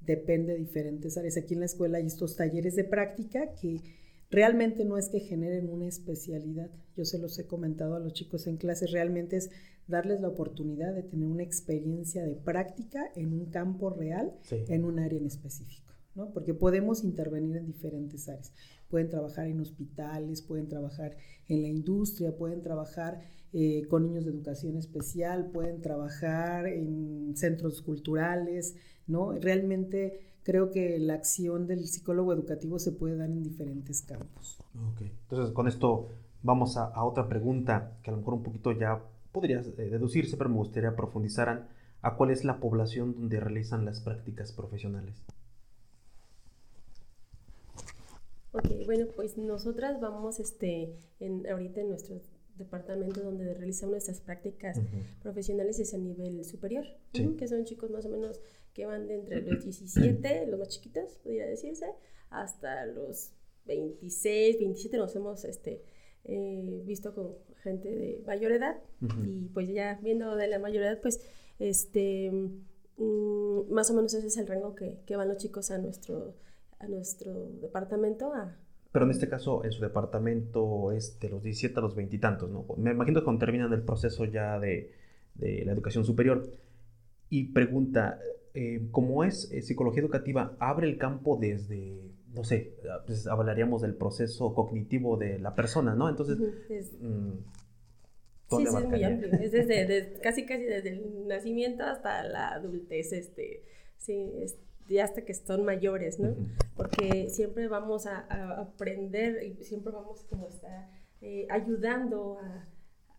[0.00, 1.36] Depende de diferentes áreas.
[1.36, 3.80] Aquí en la escuela hay estos talleres de práctica que
[4.30, 6.70] realmente no es que generen una especialidad.
[6.96, 9.50] Yo se los he comentado a los chicos en clase, realmente es
[9.86, 14.98] darles la oportunidad de tener una experiencia de práctica en un campo real, en un
[14.98, 16.32] área en específico, ¿no?
[16.32, 18.52] Porque podemos intervenir en diferentes áreas.
[18.88, 21.16] Pueden trabajar en hospitales, pueden trabajar
[21.48, 23.20] en la industria, pueden trabajar
[23.52, 28.74] eh, con niños de educación especial, pueden trabajar en centros culturales,
[29.06, 29.32] ¿no?
[29.32, 34.62] Realmente creo que la acción del psicólogo educativo se puede dar en diferentes campos.
[34.92, 36.10] Ok, entonces con esto
[36.44, 40.48] vamos a, otra pregunta que a lo mejor un poquito ya podría eh, deducirse, pero
[40.48, 41.68] me gustaría profundizar
[42.00, 45.20] a cuál es la población donde realizan las prácticas profesionales.
[48.52, 52.14] Ok, bueno, pues nosotras vamos este, en, ahorita en nuestro
[52.58, 54.80] departamento donde realizamos nuestras prácticas
[55.22, 58.40] profesionales es a nivel superior, que son chicos más o menos
[58.72, 61.86] que van de entre los 17, los más chiquitos, podría decirse,
[62.30, 63.32] hasta los
[63.66, 65.82] 26, 27 nos hemos este,
[66.24, 68.76] eh, visto con gente de mayor edad.
[69.24, 71.20] Y pues ya viendo de la mayor edad, pues
[71.58, 72.30] este,
[72.96, 76.34] mm, más o menos ese es el rango que, que, van los chicos a nuestro,
[76.78, 78.56] a nuestro departamento a,
[78.92, 82.18] pero en este caso, en su departamento es de los 17 a los 20 y
[82.18, 82.66] tantos, ¿no?
[82.76, 84.92] Me imagino que cuando terminan el proceso ya de,
[85.34, 86.50] de la educación superior.
[87.28, 88.20] Y pregunta,
[88.54, 92.74] eh, como es eh, psicología educativa, abre el campo desde, no sé,
[93.06, 96.08] pues hablaríamos del proceso cognitivo de la persona, ¿no?
[96.08, 97.32] Entonces, mm,
[98.48, 99.32] sí, sí, es muy amplio.
[99.32, 103.62] Es desde, casi casi desde el nacimiento hasta la adultez, este,
[103.98, 104.32] sí,
[104.88, 106.34] y hasta que son mayores, ¿no?
[106.76, 108.26] Porque siempre vamos a,
[108.60, 110.88] aprender y siempre vamos como estar
[111.20, 112.68] eh, ayudando a,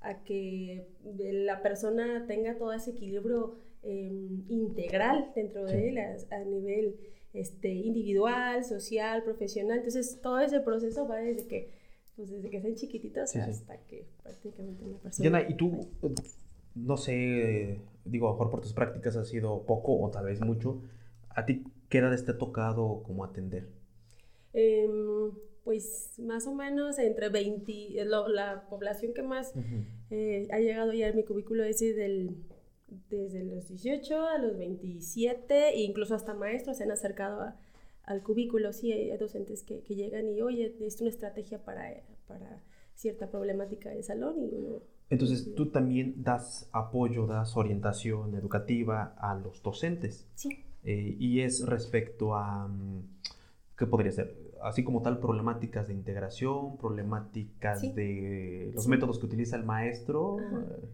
[0.01, 3.57] a que la persona tenga todo ese equilibrio
[3.89, 6.97] Em, integral dentro de él a, nivel
[7.33, 9.77] este, individual, social, profesional.
[9.77, 11.71] Entonces, todo ese proceso va desde que,
[12.17, 15.41] pues desde que sean chiquititos hasta que prácticamente una persona...
[15.47, 15.87] ¿y tú,
[16.75, 20.41] no sé, digo, a lo mejor por tus prácticas ha sido poco o tal vez
[20.41, 20.81] mucho,
[21.37, 23.69] ¿a ti qué edad te ha tocado como atender?
[24.53, 25.31] Em,
[25.63, 29.53] pues más o menos entre 20, la población que más
[30.09, 32.37] eh, ha llegado ya a mi cubículo es del
[33.09, 37.53] desde los 18 a los 27 e incluso hasta maestros se han acercado
[38.03, 38.73] al cubículo.
[38.73, 42.63] Sí, hay, docentes que, llegan y, oye, es una estrategia para, para
[42.95, 44.55] cierta problemática del salón y
[45.09, 50.25] Entonces, tú también das apoyo, das orientación educativa a los docentes.
[50.33, 50.63] Sí.
[50.87, 53.03] Eh, y es respecto a, mm,
[53.77, 54.47] ¿qué podría ser?
[54.61, 60.37] así como tal problemáticas de integración, problemáticas de los métodos que utiliza el maestro.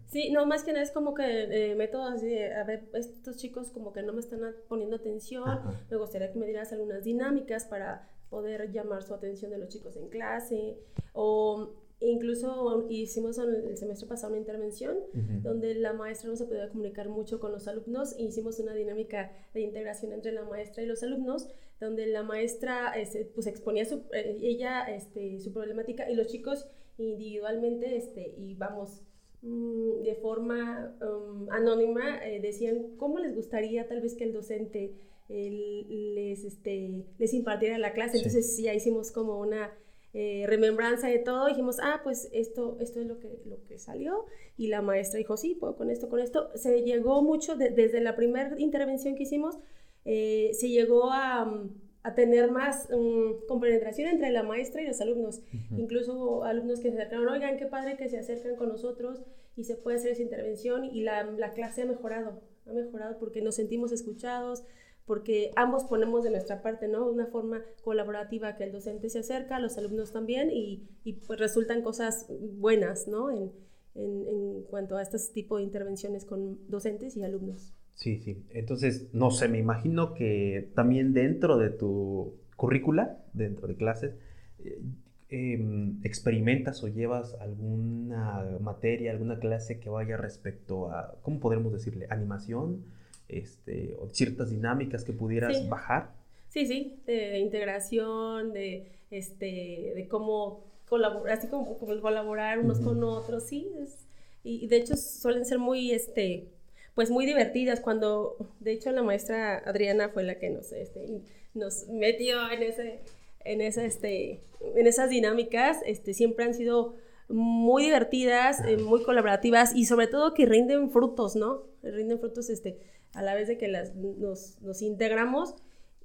[0.06, 3.70] Sí, no, más que nada es como que eh, métodos de, a ver, estos chicos
[3.70, 8.08] como que no me están poniendo atención, me gustaría que me dieras algunas dinámicas para
[8.30, 10.76] poder llamar su atención de los chicos en clase,
[11.12, 14.96] o Incluso hicimos el semestre pasado una intervención
[15.42, 19.32] donde la maestra no se podía comunicar mucho con los alumnos e hicimos una dinámica
[19.54, 21.48] de integración entre la maestra y los alumnos
[21.80, 26.68] donde la maestra este, pues exponía su, eh, ella este, su problemática y los chicos
[26.98, 29.02] individualmente este, y vamos
[29.42, 34.94] mm, de forma um, anónima eh, decían cómo les gustaría tal vez que el docente
[35.28, 38.18] les, este, les impartiera la clase.
[38.18, 39.72] Entonces ya hicimos como una
[40.14, 44.26] eh, remembranza de todo, dijimos, ah, pues esto, esto es lo que, lo que salió.
[44.56, 46.50] Y la maestra dijo, sí, puedo con esto, con esto.
[46.54, 49.58] Se llegó mucho, desde la primera intervención que hicimos,
[50.04, 51.68] eh, se llegó a,
[52.04, 55.42] a tener más um, compenetración entre la maestra y los alumnos.
[55.76, 59.22] Incluso alumnos que se acercaron, oigan, qué padre que se acercan con nosotros
[59.56, 60.84] y se puede hacer esa intervención.
[60.84, 64.64] Y la, la clase ha mejorado, ha mejorado porque nos sentimos escuchados,
[65.06, 67.06] porque ambos ponemos de nuestra parte, ¿no?
[67.06, 71.82] Una forma colaborativa que el docente se acerca, los alumnos también, y, y pues resultan
[71.82, 73.30] cosas buenas, ¿no?
[73.30, 73.52] En,
[73.94, 77.74] en, en, cuanto a este tipo de intervenciones con docentes y alumnos.
[77.94, 78.44] Sí, sí.
[78.50, 84.16] Entonces, no sé, me imagino que también dentro de tu currícula, dentro de clases,
[84.58, 84.80] eh,
[85.28, 92.06] em, experimentas o llevas alguna materia, alguna clase que vaya respecto a, ¿cómo podremos decirle?
[92.10, 92.84] Animación
[93.28, 96.12] este, o ciertas dinámicas que pudieras bajar.
[96.50, 103.44] Sí, sí, de, integración, de, este, de cómo colaborar, así como, colaborar unos con otros,
[103.44, 104.06] sí, es,
[104.44, 106.48] y, de hecho suelen ser muy, este,
[106.94, 111.22] pues muy divertidas cuando, de hecho la maestra Adriana fue la que nos, este,
[111.54, 113.00] nos metió en ese,
[113.44, 116.94] en esa, este, en esas dinámicas, este, siempre han sido
[117.28, 121.62] muy divertidas, eh, muy colaborativas y sobre todo que rinden frutos, ¿no?
[121.82, 122.78] Rinden frutos este,
[123.14, 125.54] a la vez de que las, nos, nos integramos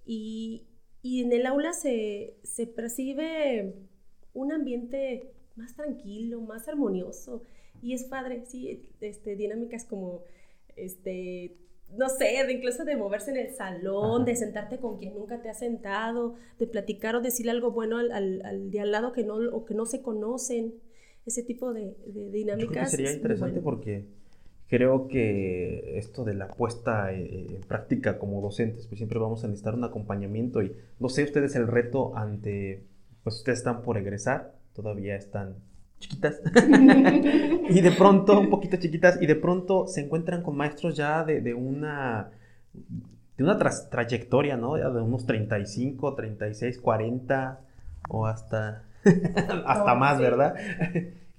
[0.06, 0.68] y,
[1.02, 3.76] y, en el aula se, se percibe
[4.34, 7.44] un ambiente más tranquilo, más armonioso.
[7.82, 10.24] Y es padre, sí, este, dinámicas como,
[10.76, 11.58] este,
[11.96, 15.54] no sé, incluso de moverse en el salón, de sentarte con quien nunca te ha
[15.54, 19.66] sentado, de platicar o decirle algo bueno al, al, de al lado que no, o
[19.66, 20.76] que no se conocen.
[21.26, 21.96] Ese tipo de,
[22.32, 22.90] dinámicas.
[22.90, 24.08] sería interesante porque
[24.70, 29.48] creo que esto de la puesta eh, en práctica como docentes, pues siempre vamos a
[29.48, 32.84] necesitar un acompañamiento y no sé ustedes el reto ante,
[33.24, 35.56] pues ustedes están por egresar, todavía están
[36.00, 36.42] chiquitas
[37.70, 41.54] y de pronto, un poquito chiquitas y de pronto se encuentran con maestros ya de,
[41.54, 42.30] una
[43.38, 44.78] de una trayectoria, ¿no?
[44.78, 47.60] Ya de unos 35, 36, 40
[48.10, 48.84] o hasta
[49.66, 50.56] hasta más, ¿verdad?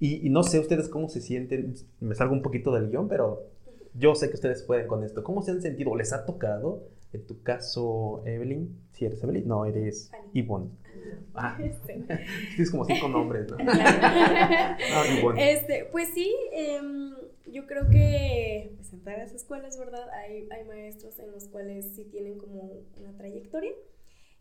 [0.03, 3.45] Y, no sé ustedes cómo se sienten, me salgo un poquito del guion, pero
[3.93, 5.23] yo sé que ustedes pueden con esto.
[5.23, 5.95] ¿Cómo se han sentido?
[5.95, 6.87] ¿Les ha tocado?
[7.13, 10.71] En tu caso, Evelyn, si eres Evelyn, no, eres Ivonne.
[11.35, 12.03] Ah, este.
[12.57, 13.57] es como cinco nombres, ¿no?
[13.67, 14.75] ah,
[15.37, 17.13] este, pues sí, em,
[17.51, 20.09] yo creo que pues, en todas las escuelas, ¿verdad?
[20.13, 23.73] Hay, hay maestros en los cuales sí tienen como una trayectoria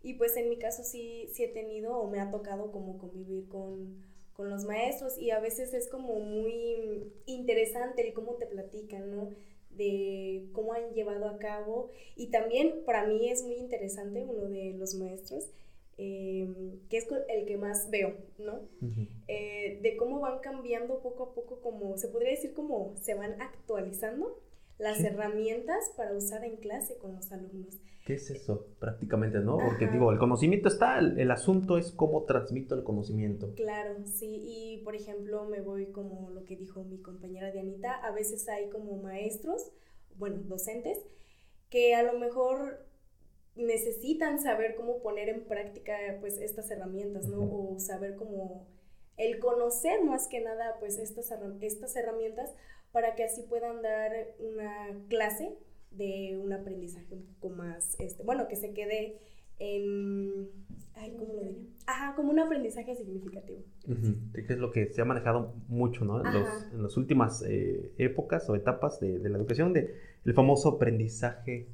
[0.03, 3.47] y pues en mi caso sí, sí he tenido o me ha tocado como convivir
[3.49, 4.10] con,
[4.41, 9.35] con los maestros y a veces es como muy interesante el cómo te platican, ¿no?
[9.69, 14.73] de cómo han llevado a cabo y también para mí es muy interesante uno de
[14.79, 15.51] los maestros
[15.99, 18.63] em, que es el que más veo, ¿no?
[19.29, 23.43] Eh, de cómo van cambiando poco a poco, como se podría decir como se van
[23.43, 24.41] actualizando
[24.81, 27.79] las herramientas para usar en clase con los alumnos.
[28.07, 28.67] ¿Qué es eso?
[28.79, 29.59] Prácticamente, ¿no?
[29.59, 33.53] Porque digo, el conocimiento está, el, asunto es cómo transmito el conocimiento.
[33.55, 38.11] Claro, sí, y por ejemplo me voy como lo que dijo mi compañera Dianita, a
[38.11, 39.71] veces hay como maestros,
[40.17, 40.99] bueno, docentes,
[41.69, 42.87] que a lo mejor
[43.55, 47.43] necesitan saber cómo poner en práctica pues estas herramientas, ¿no?
[47.43, 48.67] O saber cómo
[49.19, 52.55] el conocer más que nada pues estas, estas herramientas
[52.93, 55.55] para que así puedan dar una clase
[55.91, 59.19] de un aprendizaje un poco más, este, bueno, que se quede
[59.59, 60.49] en,
[60.95, 61.65] ay, ¿cómo lo diría?
[61.87, 63.63] Ajá, como un aprendizaje significativo.
[64.33, 66.25] Que es lo que se ha manejado mucho, ¿no?
[66.25, 70.71] En, los, las últimas eh, épocas o etapas de, de, la educación, de el famoso
[70.71, 71.69] aprendizaje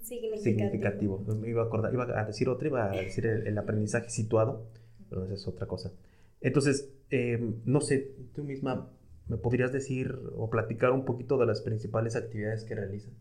[0.00, 1.24] significativo.
[1.40, 4.66] Me iba a, acordar, iba a decir otra, iba a decir el, aprendizaje situado,
[5.08, 5.92] pero esa es otra cosa.
[6.40, 8.90] Entonces, eh, no sé, tú misma
[9.30, 13.14] ¿Me podrías decir o platicar un poquito de las principales actividades que realizan?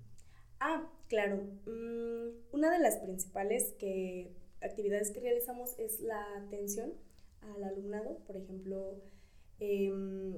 [0.59, 1.35] Ah, claro.
[1.67, 3.75] Mm, una de las principales
[4.59, 6.93] actividades que realizamos es la atención
[7.41, 8.17] al alumnado.
[8.25, 9.03] Por ejemplo,
[9.59, 10.33] em,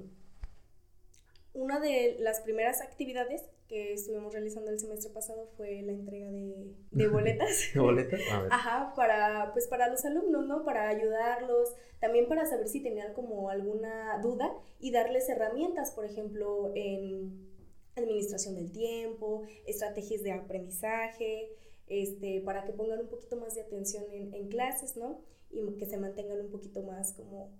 [1.53, 6.75] una de las primeras actividades que estuvimos realizando el semestre pasado fue la entrega de,
[6.91, 7.71] de boletas.
[7.73, 8.19] ¿De boletas?
[8.49, 10.65] Ajá, para, pues para los alumnos, ¿no?
[10.65, 16.73] Para ayudarlos, también para saber si tenían como alguna duda y darles herramientas, por ejemplo,
[16.75, 17.49] en
[17.95, 21.53] administración del tiempo, estrategias de aprendizaje,
[21.87, 25.21] este, para que pongan un poquito más de atención en, en clases, ¿no?
[25.49, 27.53] Y que se mantengan un poquito más como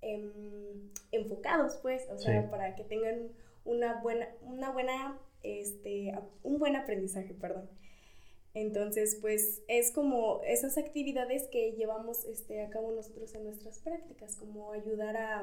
[0.00, 3.30] em, enfocados, pues, o sea, para que tengan
[3.64, 7.68] una buena, una buena este, un buen aprendizaje, perdón.
[8.54, 14.34] Entonces, pues es como esas actividades que llevamos este, a cabo nosotros en nuestras prácticas,
[14.36, 15.40] como ayudar a,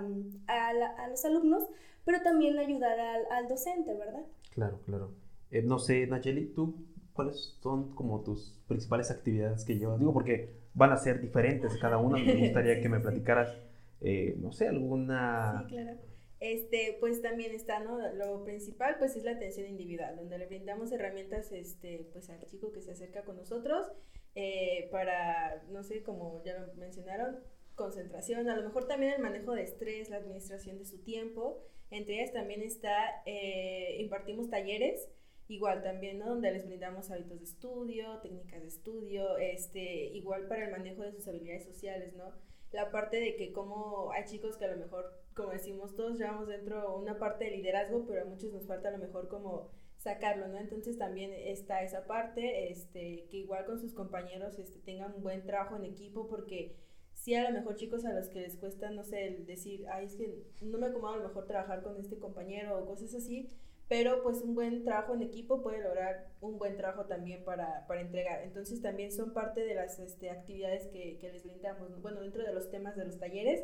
[0.47, 1.63] a, los alumnos,
[2.05, 4.25] pero también ayudar al, al docente, ¿verdad?
[4.51, 5.11] Claro, claro.
[5.51, 6.75] Eh, no sé, Nayeli, ¿tú
[7.13, 9.99] cuáles son como tus principales actividades que llevas?
[9.99, 12.17] Digo, porque van a ser diferentes cada una.
[12.17, 13.55] Me gustaría que me platicaras,
[14.01, 15.65] eh, no sé, alguna...
[15.67, 16.12] Sí, claro
[16.43, 17.97] este, pues también está, ¿no?
[18.15, 22.73] Lo principal, pues es la atención individual, donde le brindamos herramientas, este, pues al chico
[22.73, 23.88] que se acerca con nosotros
[24.36, 27.39] eh, para, no sé, como ya lo mencionaron,
[27.76, 31.63] concentración, a lo mejor también el manejo de estrés, la administración de su tiempo.
[31.91, 35.07] Entre ellas también está, eh, impartimos talleres,
[35.47, 36.26] igual también, ¿no?
[36.26, 41.13] Donde les brindamos hábitos de estudio, técnicas de estudio, este, igual para el manejo de
[41.13, 42.34] sus habilidades sociales, ¿no?
[42.74, 46.47] La parte de que como hay chicos que a lo mejor como decimos, todos llevamos
[46.47, 50.47] dentro una parte de liderazgo, pero a muchos nos falta a lo mejor como sacarlo,
[50.47, 50.59] ¿no?
[50.59, 55.45] Entonces también está esa parte, este, que igual con sus compañeros este, tengan un buen
[55.45, 56.75] trabajo en equipo, porque
[57.13, 60.05] sí a lo mejor chicos a los que les cuesta, no sé, el decir, ay,
[60.05, 63.49] es que no me acomoda a lo mejor trabajar con este compañero o cosas así,
[63.88, 68.01] pero pues un buen trabajo en equipo puede lograr un buen trabajo también para, para
[68.01, 68.41] entregar.
[68.41, 72.01] Entonces también son parte de las este, actividades que, que, les brindamos.
[72.01, 73.63] Bueno, dentro de los temas de los talleres,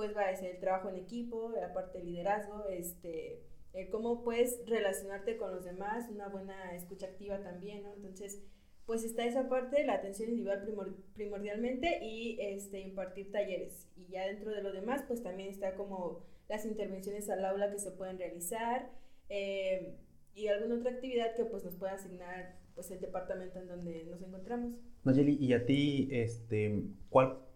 [0.00, 3.42] pues va a ser el trabajo en equipo, la parte de liderazgo, este,
[3.90, 7.92] cómo puedes relacionarte con los demás, una buena escucha activa también, ¿no?
[7.92, 8.42] Entonces,
[8.86, 10.64] pues está esa parte, la atención individual
[11.12, 13.90] primordialmente y este, impartir talleres.
[13.94, 17.78] Y ya dentro de lo demás, pues también está como las intervenciones al aula que
[17.78, 18.90] se pueden realizar
[19.28, 19.98] eh,
[20.34, 24.22] y alguna otra actividad que pues nos pueda asignar pues el departamento en donde nos
[24.22, 24.72] encontramos.
[25.04, 27.49] Nayeli, ¿y a ti, este, cuál,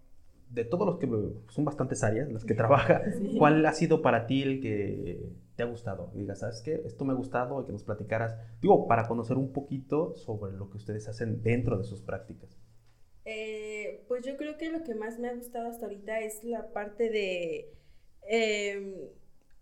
[0.54, 1.08] de todos los que
[1.52, 3.02] son bastantes áreas, las que trabaja,
[3.38, 6.10] cuál ha sido para ti el que te ha gustado.
[6.14, 6.80] Y digas, ¿sabes qué?
[6.84, 10.70] Esto me ha gustado y que nos platicaras, digo, para conocer un poquito sobre lo
[10.70, 12.56] que ustedes hacen dentro de sus prácticas.
[13.24, 16.72] Eh, pues yo creo que lo que más me ha gustado hasta ahorita es la
[16.72, 17.72] parte de,
[18.28, 18.94] em,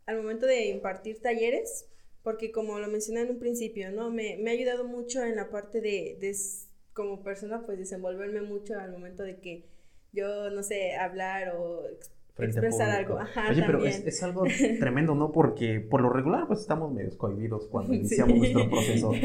[0.06, 1.88] al momento de impartir talleres,
[2.22, 4.10] porque como lo mencioné en un principio, ¿no?
[4.10, 6.36] Me, me ha ayudado mucho en la parte de, de,
[6.92, 9.71] como persona, pues desenvolverme mucho al momento de que
[10.12, 11.82] yo, no sé, hablar o
[12.38, 13.18] expresar algo.
[13.18, 14.44] Ajá, Oye, pero es, algo
[14.80, 15.32] tremendo, ¿no?
[15.32, 19.12] Porque por lo regular, pues estamos medio cohibidos cuando iniciamos nuestro proceso.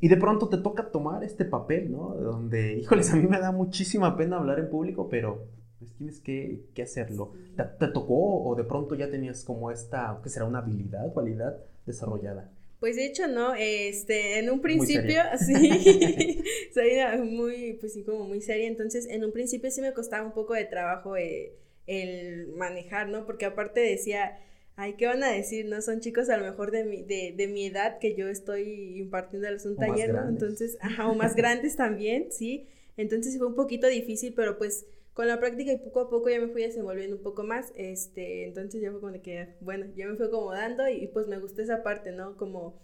[0.00, 2.14] Y de pronto te toca tomar este papel, ¿no?
[2.14, 5.46] Donde, híjoles, a mí me da muchísima pena hablar en público, pero
[5.78, 7.32] pues tienes que, que hacerlo.
[7.56, 10.44] ¿Te, ¿Te, tocó o de pronto ya tenías como esta, ¿qué será?
[10.44, 11.56] Una habilidad, cualidad
[11.86, 12.50] desarrollada?
[12.80, 16.42] Pues de hecho, no, este, en un principio, sí,
[16.74, 20.32] soy muy, pues sí, como muy seria, entonces en un principio sí me costaba un
[20.32, 21.54] poco de trabajo eh,
[21.86, 23.24] el manejar, ¿no?
[23.24, 24.38] Porque aparte decía,
[24.76, 25.66] ay, ¿qué van a decir?
[25.66, 25.80] ¿No?
[25.80, 29.64] Son chicos a lo mejor de mi, de, de mi edad que yo estoy impartiéndoles
[29.64, 30.28] un taller, ¿no?
[30.28, 32.68] Entonces, ajá, o más grandes también, sí.
[32.98, 34.86] Entonces fue un poquito difícil, pero pues
[35.16, 38.44] con la práctica y poco a poco ya me fui desenvolviendo un poco más, este,
[38.44, 41.62] entonces ya fue como que, bueno, ya me fui acomodando y, y pues me gustó
[41.62, 42.36] esa parte, ¿no?
[42.36, 42.78] Como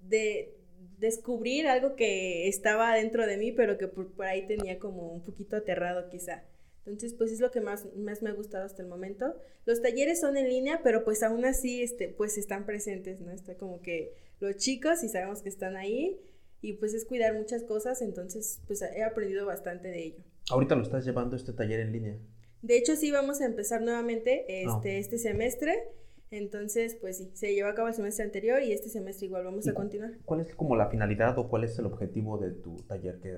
[0.00, 0.56] de
[0.98, 5.22] descubrir algo que estaba dentro de mí, pero que por, por ahí tenía como un
[5.22, 6.44] poquito aterrado quizá.
[6.86, 9.36] Entonces, pues es lo que más, más me ha gustado hasta el momento.
[9.66, 13.32] Los talleres son en línea, pero pues aún así, este, pues están presentes, ¿no?
[13.32, 16.18] Está como que los chicos y sabemos que están ahí
[16.62, 20.24] y pues es cuidar muchas cosas, entonces pues he aprendido bastante de ello.
[20.50, 22.18] Ahorita lo estás llevando este taller en línea.
[22.62, 25.84] De hecho, sí, vamos a empezar nuevamente este, este semestre.
[26.30, 29.66] Entonces, pues sí, se llevó a cabo el semestre anterior y este semestre igual vamos
[29.66, 30.12] a continuar.
[30.24, 33.36] ¿Cuál es como la finalidad o cuál es el objetivo de tu taller que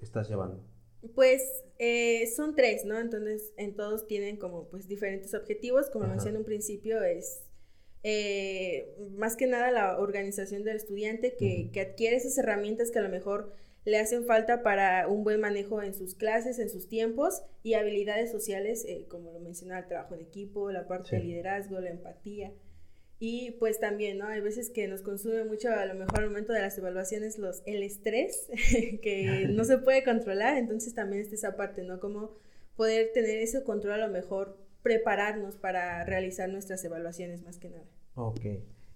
[0.00, 0.64] estás llevando?
[1.14, 1.42] Pues
[1.78, 2.98] eh, son tres, ¿no?
[2.98, 5.90] Entonces, en todos tienen como pues diferentes objetivos.
[5.90, 7.44] Como mencioné en un principio, es
[8.02, 13.02] eh, más que nada la organización del estudiante que, que, adquiere esas herramientas que a
[13.02, 13.52] lo mejor
[13.84, 18.30] le hacen falta para un buen manejo en sus clases, en sus tiempos y habilidades
[18.30, 22.52] sociales, eh, como lo mencionaba, el trabajo en equipo, la parte de liderazgo, la empatía.
[23.18, 24.26] Y pues también, ¿no?
[24.26, 27.62] Hay veces que nos consume mucho, a lo mejor al momento de las evaluaciones, los,
[27.66, 28.48] el estrés,
[29.02, 32.00] que no se puede controlar, entonces también está esa parte, ¿no?
[32.00, 32.32] Como
[32.76, 37.84] poder tener ese control, a lo mejor prepararnos para realizar nuestras evaluaciones más que nada.
[38.14, 38.40] Ok.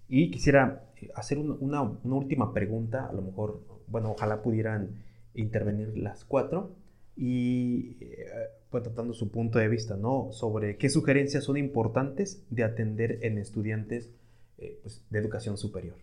[0.09, 6.25] Y quisiera eh, hacer una, última pregunta, a lo mejor, bueno, ojalá pudieran intervenir las
[6.25, 6.75] cuatro
[7.15, 8.25] y eh,
[8.69, 10.31] pues tratando su punto de vista, ¿no?
[10.31, 14.09] Sobre qué sugerencias son importantes de atender en estudiantes
[14.57, 15.95] eh, pues, de educación superior.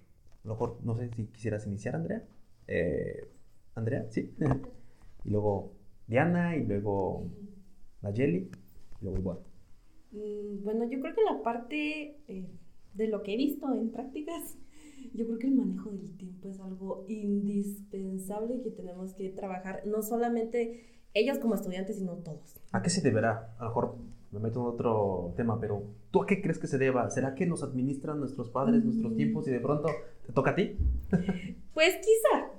[0.44, 2.22] A lo mejor, no sé si quisieras iniciar, Andrea.
[3.74, 4.34] Andrea, sí.
[5.24, 5.72] y luego
[6.06, 7.26] Diana, y luego
[8.02, 8.50] Nayeli,
[9.00, 9.53] y luego.
[10.14, 12.48] Mm, bueno, yo creo que la parte eh,
[12.94, 14.56] de lo que he visto en prácticas,
[15.12, 20.02] yo creo que el manejo del tiempo es algo indispensable que tenemos que trabajar, no
[20.02, 22.56] solamente ellos como estudiantes, sino todos.
[22.72, 23.54] ¿A qué se deberá?
[23.58, 23.96] A lo mejor
[24.32, 27.08] me meto en otro tema, pero ¿tú a qué crees que se deba?
[27.10, 29.16] ¿Será que nos administran nuestros padres nuestros mm.
[29.16, 29.88] tiempos y de pronto
[30.26, 30.76] te toca a ti?
[31.72, 32.50] Pues quizá.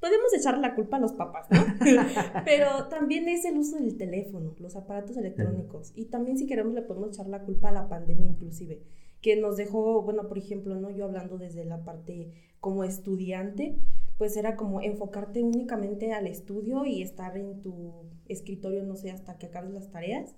[0.00, 1.60] Podemos echar la culpa a los papás, ¿no?
[2.44, 5.92] Pero también es el uso del teléfono, los aparatos electrónicos.
[5.96, 8.82] Y también si queremos le podemos echar la culpa a la pandemia inclusive,
[9.20, 10.90] que nos dejó, bueno, por ejemplo, ¿no?
[10.90, 12.30] Yo hablando desde la parte
[12.60, 13.76] como estudiante,
[14.18, 19.38] pues era como enfocarte únicamente al estudio y estar en tu escritorio, no sé, hasta
[19.38, 20.34] que acabes las tareas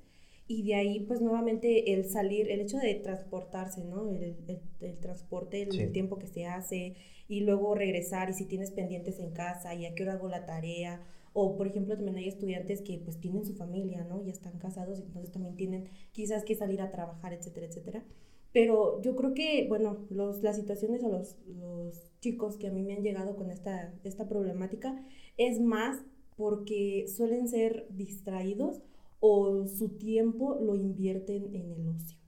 [0.50, 4.10] y de ahí pues nuevamente el salir, el hecho de transportarse, ¿no?
[4.10, 4.36] El,
[4.80, 6.96] el, transporte, el, tiempo que se hace
[7.28, 10.46] y luego regresar y si tienes pendientes en casa y a qué hora hago la
[10.46, 11.06] tarea.
[11.34, 14.24] O por ejemplo también hay estudiantes que pues tienen su familia, ¿no?
[14.24, 18.04] Ya están casados y entonces también tienen quizás que salir a trabajar, etcétera, etcétera.
[18.52, 22.82] Pero yo creo que, bueno, los, las situaciones o los, los chicos que a mí
[22.82, 25.00] me han llegado con esta, esta problemática
[25.36, 26.02] es más
[26.34, 28.82] porque suelen ser distraídos
[29.20, 32.18] o su tiempo lo invierten en el ocio.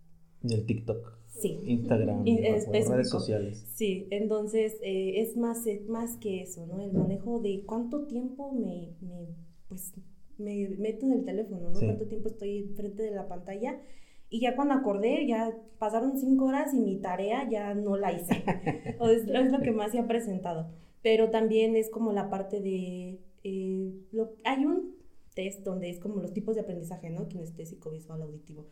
[0.43, 1.18] En el TikTok.
[1.28, 1.59] Sí.
[1.64, 3.64] Instagram, Y es- redes sociales.
[3.74, 6.80] Sí, entonces eh, es más, es más que eso, ¿no?
[6.82, 9.28] El manejo de cuánto tiempo me, me,
[9.68, 9.93] pues,
[10.38, 11.74] me meto en el teléfono, ¿no?
[11.74, 11.86] Sí.
[11.86, 13.80] Cuánto tiempo estoy enfrente de la pantalla.
[14.28, 18.45] Y ya cuando acordé, ya pasaron cinco horas y mi tarea ya no la hice.
[19.01, 20.70] O es, es lo que más se ha presentado.
[21.03, 23.20] Pero también es como la parte de...
[23.43, 24.95] eh, lo- hay un
[25.35, 27.28] test donde es como los tipos de aprendizaje, ¿no?
[27.28, 28.66] Kinestésico, visual, auditivo.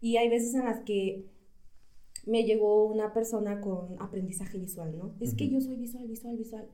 [0.00, 1.26] Y hay veces en las que
[2.26, 5.14] me llegó una persona con aprendizaje visual, ¿no?
[5.20, 5.54] Es que Ujú.
[5.54, 6.68] yo soy visual, visual, visual,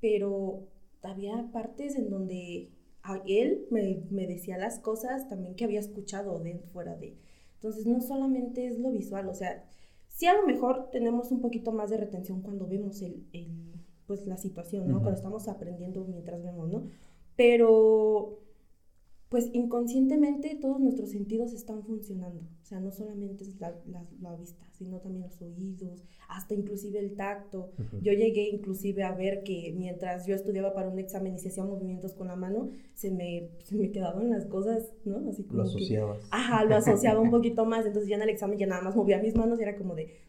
[0.00, 0.66] pero
[1.02, 2.70] había partes en donde
[3.02, 7.16] a él me, me decía las cosas también que había escuchado de fuera de.
[7.54, 9.64] Entonces, no solamente es lo visual, o sea,
[10.08, 13.74] sí a lo mejor tenemos un poquito más de retención cuando vemos el, el,
[14.06, 14.96] pues la situación, ¿no?
[14.96, 15.02] Ujú.
[15.04, 16.84] Cuando estamos aprendiendo mientras vemos, ¿no?
[17.36, 18.40] Pero
[19.28, 22.40] pues inconscientemente todos nuestros sentidos están funcionando.
[22.62, 26.98] O sea, no solamente es la, la- la vista, sino también los oídos, hasta inclusive
[27.00, 27.70] el tacto.
[27.78, 27.98] Ujú.
[28.02, 31.64] Yo llegué inclusive a ver que mientras yo estudiaba para un examen y se hacía
[31.64, 35.28] movimientos con la mano, se me, se me quedaban las cosas, ¿no?
[35.28, 36.18] Así como Lo que- asociabas.
[36.30, 37.84] Ajá, lo asociaba un poquito más.
[37.84, 40.24] Entonces ya en el examen ya nada más movía mis manos y era como de.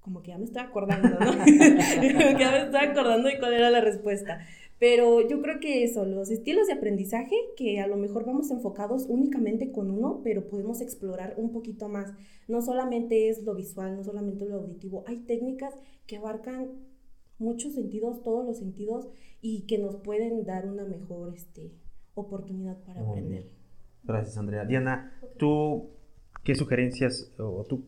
[0.00, 1.16] Como que ya me estoy acordando, ¿no?
[1.26, 4.40] como que ya me estoy acordando de cuál era la respuesta.
[4.82, 9.06] Pero yo creo que eso, los estilos de aprendizaje, que a lo mejor vamos enfocados
[9.08, 12.12] únicamente con uno, pero podemos explorar un poquito más.
[12.48, 15.04] No solamente es lo visual, no solamente lo auditivo.
[15.06, 15.72] Hay técnicas
[16.08, 16.72] que abarcan
[17.38, 19.06] muchos sentidos, todos los sentidos,
[19.40, 21.70] y que nos pueden dar una mejor este,
[22.16, 23.42] oportunidad para Muy aprender.
[23.44, 23.54] bien.
[24.02, 24.64] Gracias, Andrea.
[24.64, 25.90] Diana, ¿tú
[26.42, 27.84] qué sugerencias, o tú,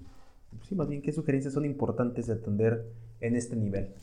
[0.62, 2.86] sí, más bien, qué sugerencias son importantes de atender
[3.20, 3.94] en este nivel?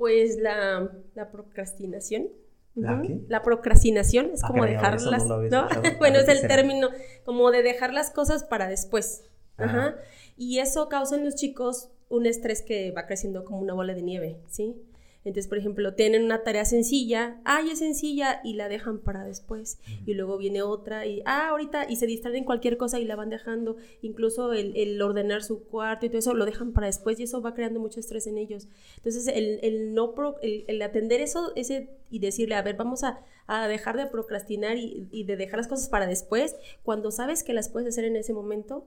[0.00, 2.28] Pues la, la procrastinación.
[2.74, 3.20] ¿La qué?
[3.28, 5.28] La procrastinación es Ah, como no dejarlas.
[5.98, 6.88] bueno, es ¿qué el término
[7.26, 9.24] como de dejar las cosas para después.
[9.58, 9.88] Ajá.
[9.88, 9.96] Ajá.
[10.38, 14.00] Y eso causa en los chicos un estrés que va creciendo como una bola de
[14.00, 14.74] nieve, ¿sí?
[15.22, 19.78] Entonces, por ejemplo, tienen una tarea sencilla, ay, es sencilla, y la dejan para después.
[20.06, 23.16] Y luego viene otra, y, ah, ahorita, y se distraen en cualquier cosa y la
[23.16, 23.76] van dejando.
[24.00, 27.42] Incluso el, el ordenar su cuarto y todo eso lo dejan para después, y eso
[27.42, 28.66] va creando mucho estrés en ellos.
[28.96, 33.04] Entonces, el, el no pro- el, el atender eso ese, y decirle, a ver, vamos
[33.04, 37.42] a, a dejar de procrastinar y, y de dejar las cosas para después, cuando sabes
[37.44, 38.86] que las puedes hacer en ese momento,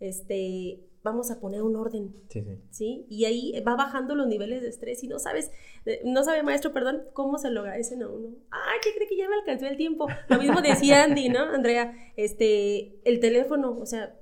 [0.00, 2.14] este, vamos a poner un orden.
[2.28, 2.58] Sí, sí.
[2.70, 3.06] ¿sí?
[3.08, 5.50] Y ahí va bajando los niveles de estrés y no sabes,
[6.04, 8.28] no sabe maestro, perdón, cómo se lo agradecen a uno.
[8.50, 10.06] Ay, ¿qué cree que ya me alcanzó el tiempo?
[10.28, 11.40] Lo mismo decía Andy, ¿no?
[11.40, 14.16] Andrea, este, el teléfono, o sea,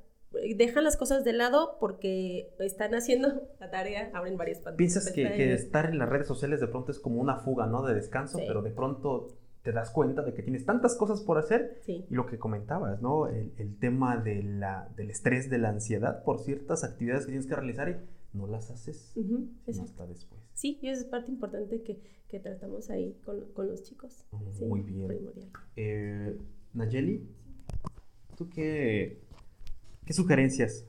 [0.57, 4.76] dejan las cosas de lado porque están haciendo la tarea, abren varias pantallas.
[4.76, 7.83] Piensas que, que estar en las redes sociales de pronto es como una fuga, ¿no?
[7.83, 8.45] De descanso, Sí.
[8.47, 9.29] pero de pronto
[9.63, 12.07] te das cuenta de que tienes tantas cosas por hacer Sí.
[12.09, 13.29] y lo que comentabas, ¿no?
[13.29, 17.47] El, el tema de la, del estrés, de la ansiedad por ciertas actividades que tienes
[17.47, 17.97] que realizar y
[18.37, 19.83] no las haces Ujú, sino exacto.
[19.91, 20.41] hasta después.
[20.55, 24.25] Sí, y esa es parte importante que, que tratamos ahí con, con los chicos.
[24.53, 25.07] Sí, Muy bien.
[25.09, 25.49] primordial.
[25.77, 26.37] Eh,
[26.75, 27.27] Nayeli,
[28.37, 29.21] ¿tú qué,
[30.05, 30.85] qué sugerencias?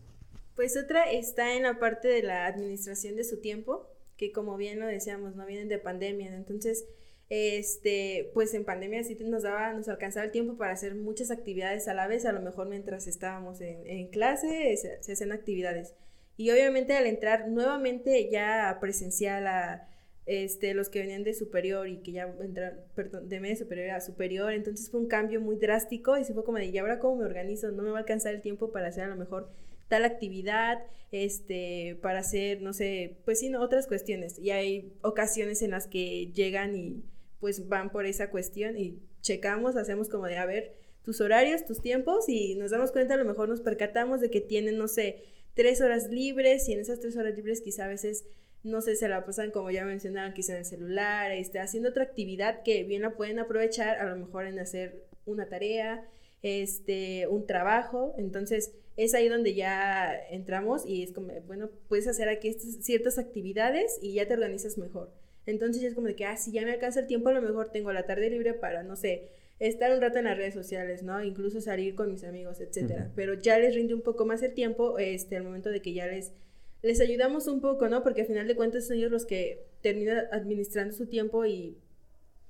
[0.56, 4.80] Pues otra está en la parte de la administración de su tiempo, que como bien
[4.80, 6.86] lo decíamos, no vienen de pandemia, entonces,
[7.30, 11.88] este, pues en pandemia sí nos daba, nos alcanzaba el tiempo para hacer muchas actividades
[11.88, 15.94] a la vez, a lo mejor mientras estábamos en, en clase se, se hacían actividades.
[16.38, 19.90] Y obviamente al entrar nuevamente ya presencial a
[20.26, 24.00] este, los que venían de superior y que ya entraron, perdón, de media superior a
[24.00, 27.18] superior, entonces fue un cambio muy drástico y se fue como de, ¿y ahora cómo
[27.18, 27.72] me organizo?
[27.72, 29.50] No me va a alcanzar el tiempo para hacer a lo mejor
[29.88, 34.38] tal actividad, este, para hacer, no sé, pues sí, no, otras cuestiones.
[34.38, 37.04] Y hay ocasiones en las que llegan y
[37.40, 41.82] pues van por esa cuestión y checamos, hacemos como de, a ver, tus horarios, tus
[41.82, 45.24] tiempos y nos damos cuenta, a lo mejor nos percatamos de que tienen, no sé,
[45.54, 48.26] tres horas libres y en esas tres horas libres quizá a veces,
[48.64, 52.04] no sé, se la pasan como ya mencionaron, quizá en el celular, este, haciendo otra
[52.04, 56.06] actividad que bien la pueden aprovechar, a lo mejor en hacer una tarea,
[56.42, 62.28] este, un trabajo, entonces es ahí donde ya entramos y es como, bueno, puedes hacer
[62.28, 65.14] aquí estas ciertas actividades y ya te organizas mejor.
[65.50, 67.70] Entonces es como de que, ah, si ya me alcanza el tiempo, a lo mejor
[67.70, 69.30] tengo la tarde libre para, no sé,
[69.60, 71.22] estar un rato en las redes sociales, ¿no?
[71.24, 73.12] Incluso salir con mis amigos, etcétera.
[73.16, 76.08] Pero ya les rinde un poco más el tiempo, este, al momento de que ya
[76.08, 76.32] les,
[76.82, 78.04] les ayudamos un poco, ¿no?
[78.04, 81.78] Porque al final de cuentas son ellos los que terminan administrando su tiempo y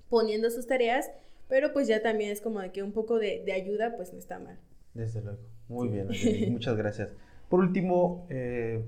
[0.09, 1.09] poniendo sus tareas,
[1.47, 4.19] pero pues ya también es como de que un poco de, de ayuda, pues no
[4.19, 4.59] está mal.
[4.93, 5.39] Desde luego.
[5.67, 6.07] Muy bien,
[6.51, 7.09] muchas gracias.
[7.47, 8.83] Por último, eh,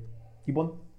[0.45, 0.91] Ivonne.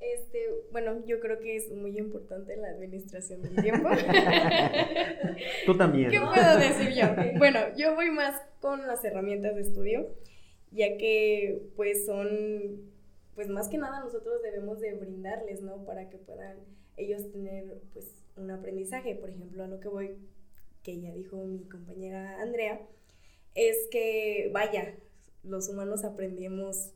[0.00, 3.90] Este, bueno, yo creo que es muy importante la administración del tiempo.
[5.66, 6.10] Tú también.
[6.10, 7.06] ¿Qué puedo decir yo?
[7.38, 10.08] Bueno, yo voy más con las herramientas de estudio,
[10.70, 12.90] ya que pues son,
[13.34, 15.84] pues más que nada nosotros debemos de brindarles, ¿no?
[15.84, 16.56] Para que puedan
[16.96, 19.14] ellos tener pues un aprendizaje.
[19.16, 20.16] Por ejemplo, a lo que voy,
[20.82, 22.80] que ya dijo mi compañera Andrea,
[23.54, 24.94] es que, vaya,
[25.42, 26.92] los humanos aprendemos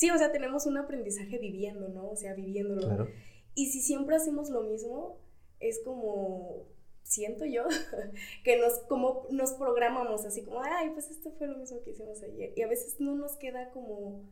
[0.00, 2.08] sí, o sea, tenemos un aprendizaje viviendo, ¿no?
[2.08, 2.80] O sea, viviéndolo.
[2.80, 3.08] Claro.
[3.54, 5.18] Y si siempre hacemos lo mismo,
[5.60, 6.64] es como,
[7.02, 7.64] siento yo,
[8.44, 12.22] que nos, como nos programamos así como, ay, pues esto fue lo mismo que hicimos
[12.22, 12.54] ayer.
[12.56, 14.24] Y a veces no nos queda como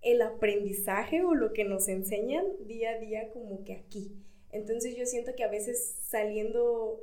[0.00, 4.12] el aprendizaje o lo que nos enseñan día a día como que aquí.
[4.52, 7.02] Entonces yo siento que a veces saliendo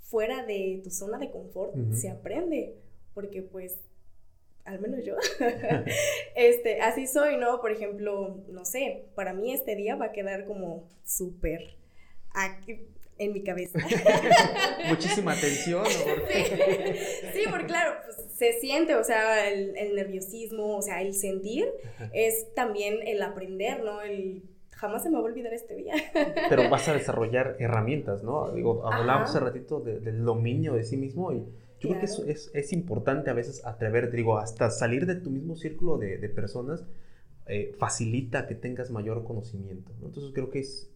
[0.00, 2.78] fuera de tu zona de confort se aprende,
[3.12, 3.76] porque pues
[4.68, 5.16] al menos yo,
[6.34, 7.60] este, así soy, ¿no?
[7.60, 11.76] Por ejemplo, no sé, para mí este día va a quedar como súper
[13.18, 13.78] en mi cabeza.
[14.88, 15.84] Muchísima atención.
[15.86, 17.44] Sí.
[17.50, 21.66] porque claro, pues, se siente, o sea, el, nerviosismo, o sea, el sentir
[22.12, 24.02] es también el aprender, ¿no?
[24.02, 25.94] El jamás se me va a olvidar este día.
[26.48, 28.52] Pero vas a desarrollar herramientas, ¿no?
[28.52, 31.44] Digo, hablamos hace ratito del dominio de sí mismo y
[31.80, 35.30] yo creo que eso es, es, importante a veces atrever, digo, hasta salir de tu
[35.30, 36.84] mismo círculo de, de personas
[37.50, 39.92] eh, facilita que tengas mayor conocimiento.
[40.00, 40.08] ¿no?
[40.08, 40.90] Entonces creo que es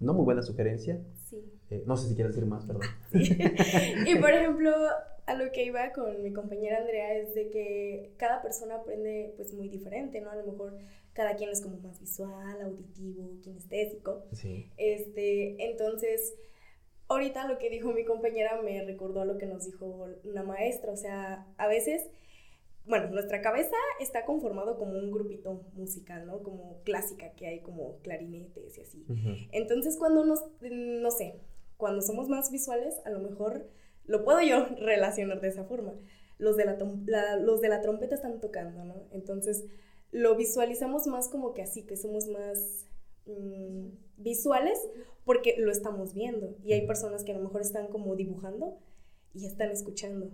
[0.00, 1.00] una muy buena sugerencia.
[1.28, 1.44] Sí.
[1.70, 2.82] Eh, no sé si quieres decir más, perdón.
[4.06, 4.72] y por ejemplo,
[5.26, 9.52] a lo que iba con mi compañera Andrea es de que cada persona aprende pues
[9.52, 10.30] muy diferente, ¿no?
[10.30, 10.78] A lo mejor
[11.12, 14.24] cada quien es como más visual, auditivo, kinestésico.
[14.32, 14.70] Sí.
[14.78, 16.34] Este, entonces
[17.08, 20.92] ahorita lo que dijo mi compañera me recordó a lo que nos dijo una maestra,
[20.92, 22.10] o sea, a veces,
[22.86, 26.42] bueno, nuestra cabeza está conformado como un grupito musical, ¿no?
[26.42, 29.06] Como clásica, que hay como clarinetes y así.
[29.52, 31.40] Entonces, cuando nos, no sé,
[31.76, 33.68] cuando somos más visuales, a lo mejor
[34.04, 35.94] lo puedo yo relacionar de esa forma.
[36.38, 39.04] Los de la, los de la trompeta están tocando, ¿no?
[39.12, 39.64] Entonces,
[40.10, 42.86] lo visualizamos más como que así, que somos más
[43.26, 44.78] Mm, visuales
[45.24, 48.78] porque lo estamos viendo y hay personas que a lo mejor están como dibujando
[49.34, 50.30] y están escuchando.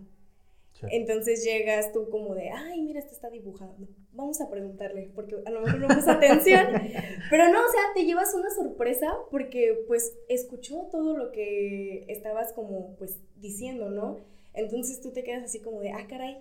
[0.90, 3.88] Entonces llegas tú como de, ay, mira, este está dibujando.
[4.12, 6.66] Vamos a preguntarle, porque a lo mejor no puso atención.
[7.30, 12.52] Pero no, o sea, te llevas una sorpresa porque pues escuchó todo lo que estabas
[12.52, 14.18] como pues diciendo, ¿no?
[14.54, 16.38] Entonces tú te quedas así como de, ah, caray.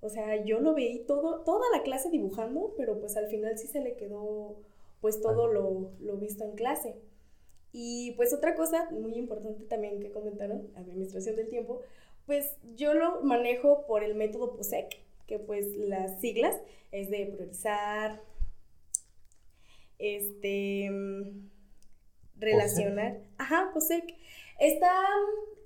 [0.00, 3.68] O sea, yo lo veí todo, toda la clase dibujando, pero pues al final sí
[3.68, 4.56] se le quedó
[5.00, 6.96] pues todo lo, lo visto en clase.
[7.72, 11.82] Y pues otra cosa muy importante también que comentaron, administración del tiempo,
[12.26, 16.56] pues yo lo manejo por el método POSEC, que pues las siglas
[16.92, 18.22] es de priorizar,
[19.98, 20.90] este,
[22.36, 24.14] relacionar, ajá, POSEC,
[24.58, 24.94] está,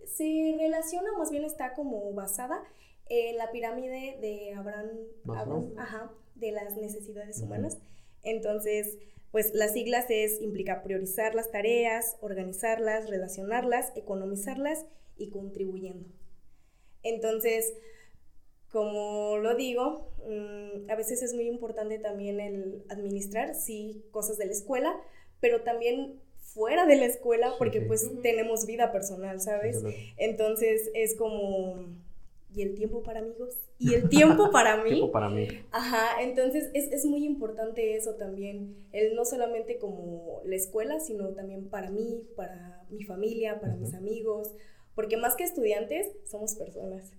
[0.06, 2.62] se relaciona, más bien está como basada
[3.08, 4.88] en la pirámide de Abraham,
[5.76, 7.78] ajá, de las necesidades humanas.
[8.22, 8.98] Entonces,
[9.32, 14.84] pues las siglas es, implica priorizar las tareas, organizarlas, relacionarlas, economizarlas
[15.16, 16.06] y contribuyendo.
[17.02, 17.72] Entonces,
[18.70, 24.46] como lo digo, mm, a veces es muy importante también el administrar, sí, cosas de
[24.46, 24.94] la escuela,
[25.40, 29.82] pero también fuera de la escuela, porque pues tenemos vida personal, ¿sabes?
[30.18, 31.86] Entonces es como
[32.54, 34.90] y el tiempo para amigos y el tiempo para mí.
[34.90, 35.48] tiempo para mí.
[35.70, 41.28] Ajá, entonces es, es, muy importante eso también, el no solamente como la escuela, sino
[41.30, 44.54] también para mí, para mi familia, para mis amigos,
[44.94, 47.12] porque más que estudiantes, somos personas.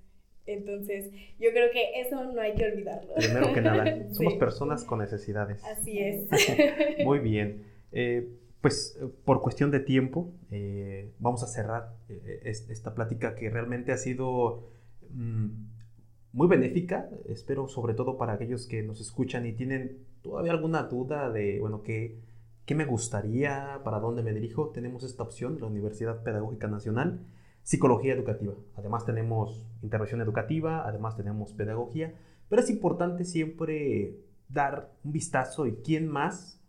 [0.46, 1.10] Entonces,
[1.40, 3.14] yo creo que eso no hay que olvidarlo.
[3.16, 5.64] Primero que nada, somos personas con necesidades.
[5.64, 6.28] Así es.
[7.06, 7.66] muy bien.
[7.92, 8.28] Eh,
[8.62, 13.98] pues por cuestión de tiempo, eh, vamos a cerrar eh, esta plática que realmente ha
[13.98, 14.70] sido
[15.14, 21.30] muy benéfica, espero sobre todo para aquellos que nos escuchan y tienen todavía alguna duda
[21.30, 22.20] de, bueno, ¿qué,
[22.66, 24.70] qué me gustaría, para dónde me dirijo?
[24.70, 27.20] Tenemos esta opción, la Universidad Pedagógica Nacional,
[27.62, 28.54] Psicología Educativa.
[28.76, 32.14] Además tenemos intervención educativa, además tenemos pedagogía,
[32.50, 34.18] pero es importante siempre
[34.50, 36.60] dar un vistazo y quién más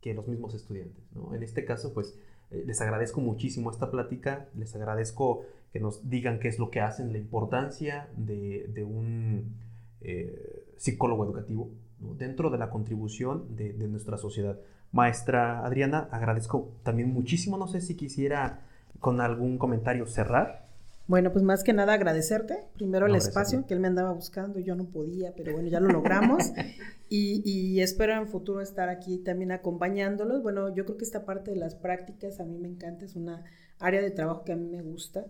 [0.00, 1.04] que los mismos estudiantes.
[1.12, 1.34] ¿no?
[1.34, 2.18] En este caso, pues
[2.50, 5.44] eh, les agradezco muchísimo esta plática, les agradezco
[5.76, 9.52] que nos digan qué es lo que hacen, la importancia de, un
[10.00, 11.68] eh, psicólogo educativo
[12.16, 14.58] dentro de la contribución de, nuestra sociedad.
[14.92, 18.62] Maestra Adriana, agradezco también muchísimo, no sé si quisiera
[19.00, 20.64] con algún comentario cerrar.
[21.08, 22.64] Bueno, pues más que nada agradecerte.
[22.72, 25.88] Primero el espacio que él me andaba buscando, yo no podía, pero bueno, ya lo
[25.88, 26.52] logramos.
[27.10, 30.42] y, y, espero en futuro estar aquí también acompañándolos.
[30.42, 33.44] Bueno, yo creo que esta parte de las prácticas a mí me encanta, es una
[33.78, 35.26] área de trabajo que a mí me gusta,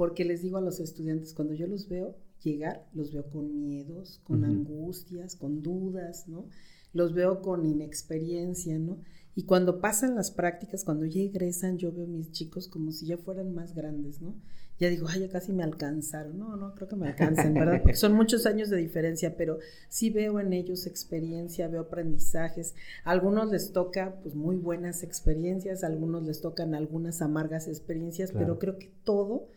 [0.00, 4.22] porque les digo a los estudiantes, cuando yo los veo llegar, los veo con miedos,
[4.24, 6.46] con angustias, con dudas, ¿no?
[6.94, 9.02] Los veo con inexperiencia, ¿no?
[9.34, 13.04] Y cuando pasan las prácticas, cuando ya egresan, yo veo a mis chicos como si
[13.04, 14.36] ya fueran más grandes, ¿no?
[14.78, 16.38] Ya digo, ay, ya casi me alcanzaron.
[16.38, 17.82] No, no, creo que me alcancen, ¿verdad?
[17.82, 19.58] Porque son muchos años de diferencia, pero
[19.90, 22.74] sí veo en ellos experiencia, veo aprendizajes.
[23.04, 28.32] A algunos les toca, pues, muy buenas experiencias, a algunos les tocan algunas amargas experiencias,
[28.32, 29.50] pero creo que todo,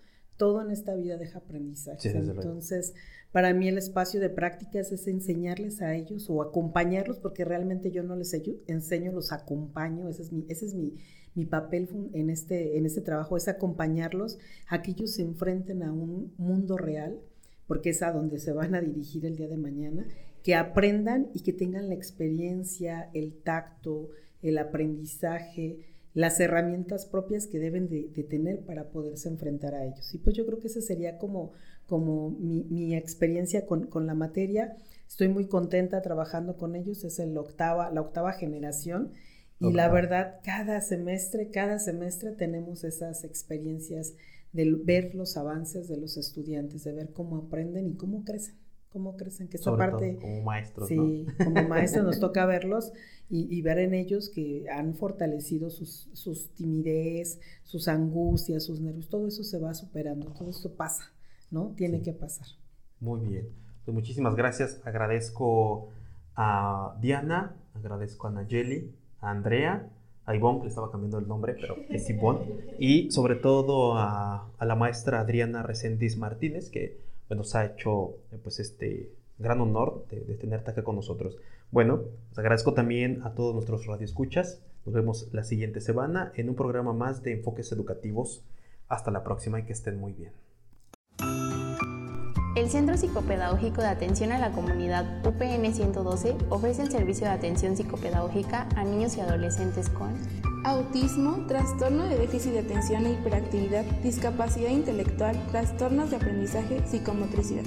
[0.43, 2.09] todo en esta vida deja aprendizaje.
[2.09, 2.93] Entonces,
[3.31, 8.03] para mí el espacio de prácticas es enseñarles a ellos o acompañarlos, porque realmente yo
[8.03, 8.35] no les
[8.67, 10.95] enseño, los acompaño, ese es mi, ese es mi,
[11.33, 14.37] mi papel en este, en este trabajo, es acompañarlos
[14.67, 17.21] a que ellos se enfrenten a un mundo real,
[17.65, 20.05] porque es a donde se van a dirigir el día de mañana,
[20.43, 24.09] que aprendan y que tengan la experiencia, el tacto,
[24.41, 30.13] el aprendizaje, las herramientas propias que deben de, tener para poderse enfrentar a ellos.
[30.13, 31.53] Y pues yo creo que esa sería como,
[31.87, 34.77] como mi, experiencia con, la materia.
[35.07, 39.11] Estoy muy contenta trabajando con ellos, es el octava, la octava generación.
[39.59, 44.13] Y la verdad, cada semestre, cada semestre tenemos esas experiencias
[44.51, 48.55] de ver los avances de los estudiantes, de ver cómo aprenden y cómo crecen
[48.93, 50.17] cómo crecen, que esta parte...
[50.21, 52.93] como maestros, Sí, como maestros nos toca verlos
[53.29, 59.27] y, ver en ellos que han fortalecido sus, sus timidez, sus angustias, sus nervios, todo
[59.27, 61.11] eso se va superando, todo esto pasa,
[61.49, 61.73] ¿no?
[61.75, 62.45] Tiene que pasar.
[62.99, 63.49] Muy bien,
[63.83, 65.89] pues muchísimas gracias, agradezco
[66.35, 69.89] a Diana, agradezco a Nayeli, a Andrea,
[70.25, 74.47] a Ivonne, que le estaba cambiando el nombre, pero es Ivonne, y sobre todo a,
[74.55, 77.01] a la maestra Adriana Resendiz Martínez, que
[77.35, 81.37] pues, nos ha hecho eh, pues este gran honor de, tenerte acá con nosotros.
[81.71, 84.61] Bueno, les agradezco también a todos nuestros radioescuchas.
[84.85, 88.43] Nos vemos la siguiente semana en un programa más de enfoques educativos.
[88.87, 90.31] Hasta la próxima y que estén muy bien.
[92.55, 97.75] El Centro Psicopedagógico de Atención a la Comunidad UPN 112 ofrece el servicio de atención
[97.75, 100.13] psicopedagógica a niños y adolescentes con
[100.63, 107.63] autismo, trastorno de déficit de atención e hiperactividad, discapacidad intelectual, trastornos de aprendizaje, psicomotricidad,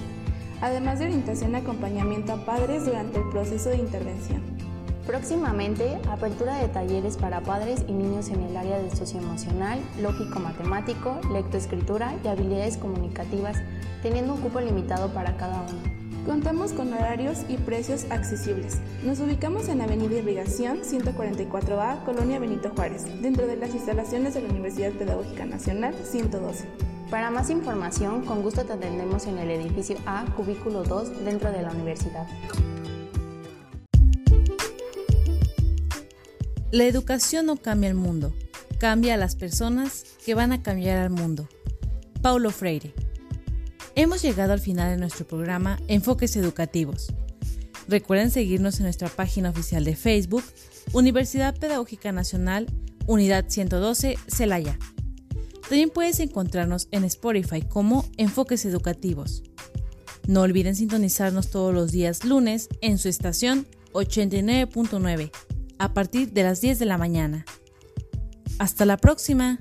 [0.61, 4.43] además de orientación y acompañamiento a padres durante el proceso de intervención.
[5.07, 12.15] Próximamente, apertura de talleres para padres y niños en el área de socioemocional, lógico-matemático, lectoescritura
[12.25, 13.57] y habilidades comunicativas,
[14.03, 16.06] teniendo un cupo limitado para cada uno.
[16.27, 18.79] Contamos con horarios y precios accesibles.
[19.05, 24.49] Nos ubicamos en Avenida Irrigación 144A, Colonia Benito Juárez, dentro de las instalaciones de la
[24.49, 26.65] Universidad Pedagógica Nacional 112.
[27.13, 31.63] Para más información, con gusto te atendemos en el edificio A, cubículo 2, dentro de
[31.63, 32.27] la universidad.
[36.73, 38.35] La educación no cambia el mundo,
[38.79, 41.49] cambia a las personas que van a cambiar al mundo.
[42.21, 43.06] Paulo Freire.
[43.99, 47.15] Hemos llegado al final de nuestro programa Enfoques Educativos.
[47.89, 50.45] Recuerden seguirnos en nuestra página oficial de Facebook,
[50.93, 52.67] Universidad Pedagógica Nacional,
[53.07, 54.79] Unidad 112, Celaya.
[55.63, 59.45] También puedes encontrarnos en Spotify como Enfoques Educativos.
[60.27, 65.31] No olviden sintonizarnos todos los días lunes en su estación 89.9
[65.79, 67.47] a partir de las 10 de la mañana.
[68.59, 69.59] Hasta la próxima.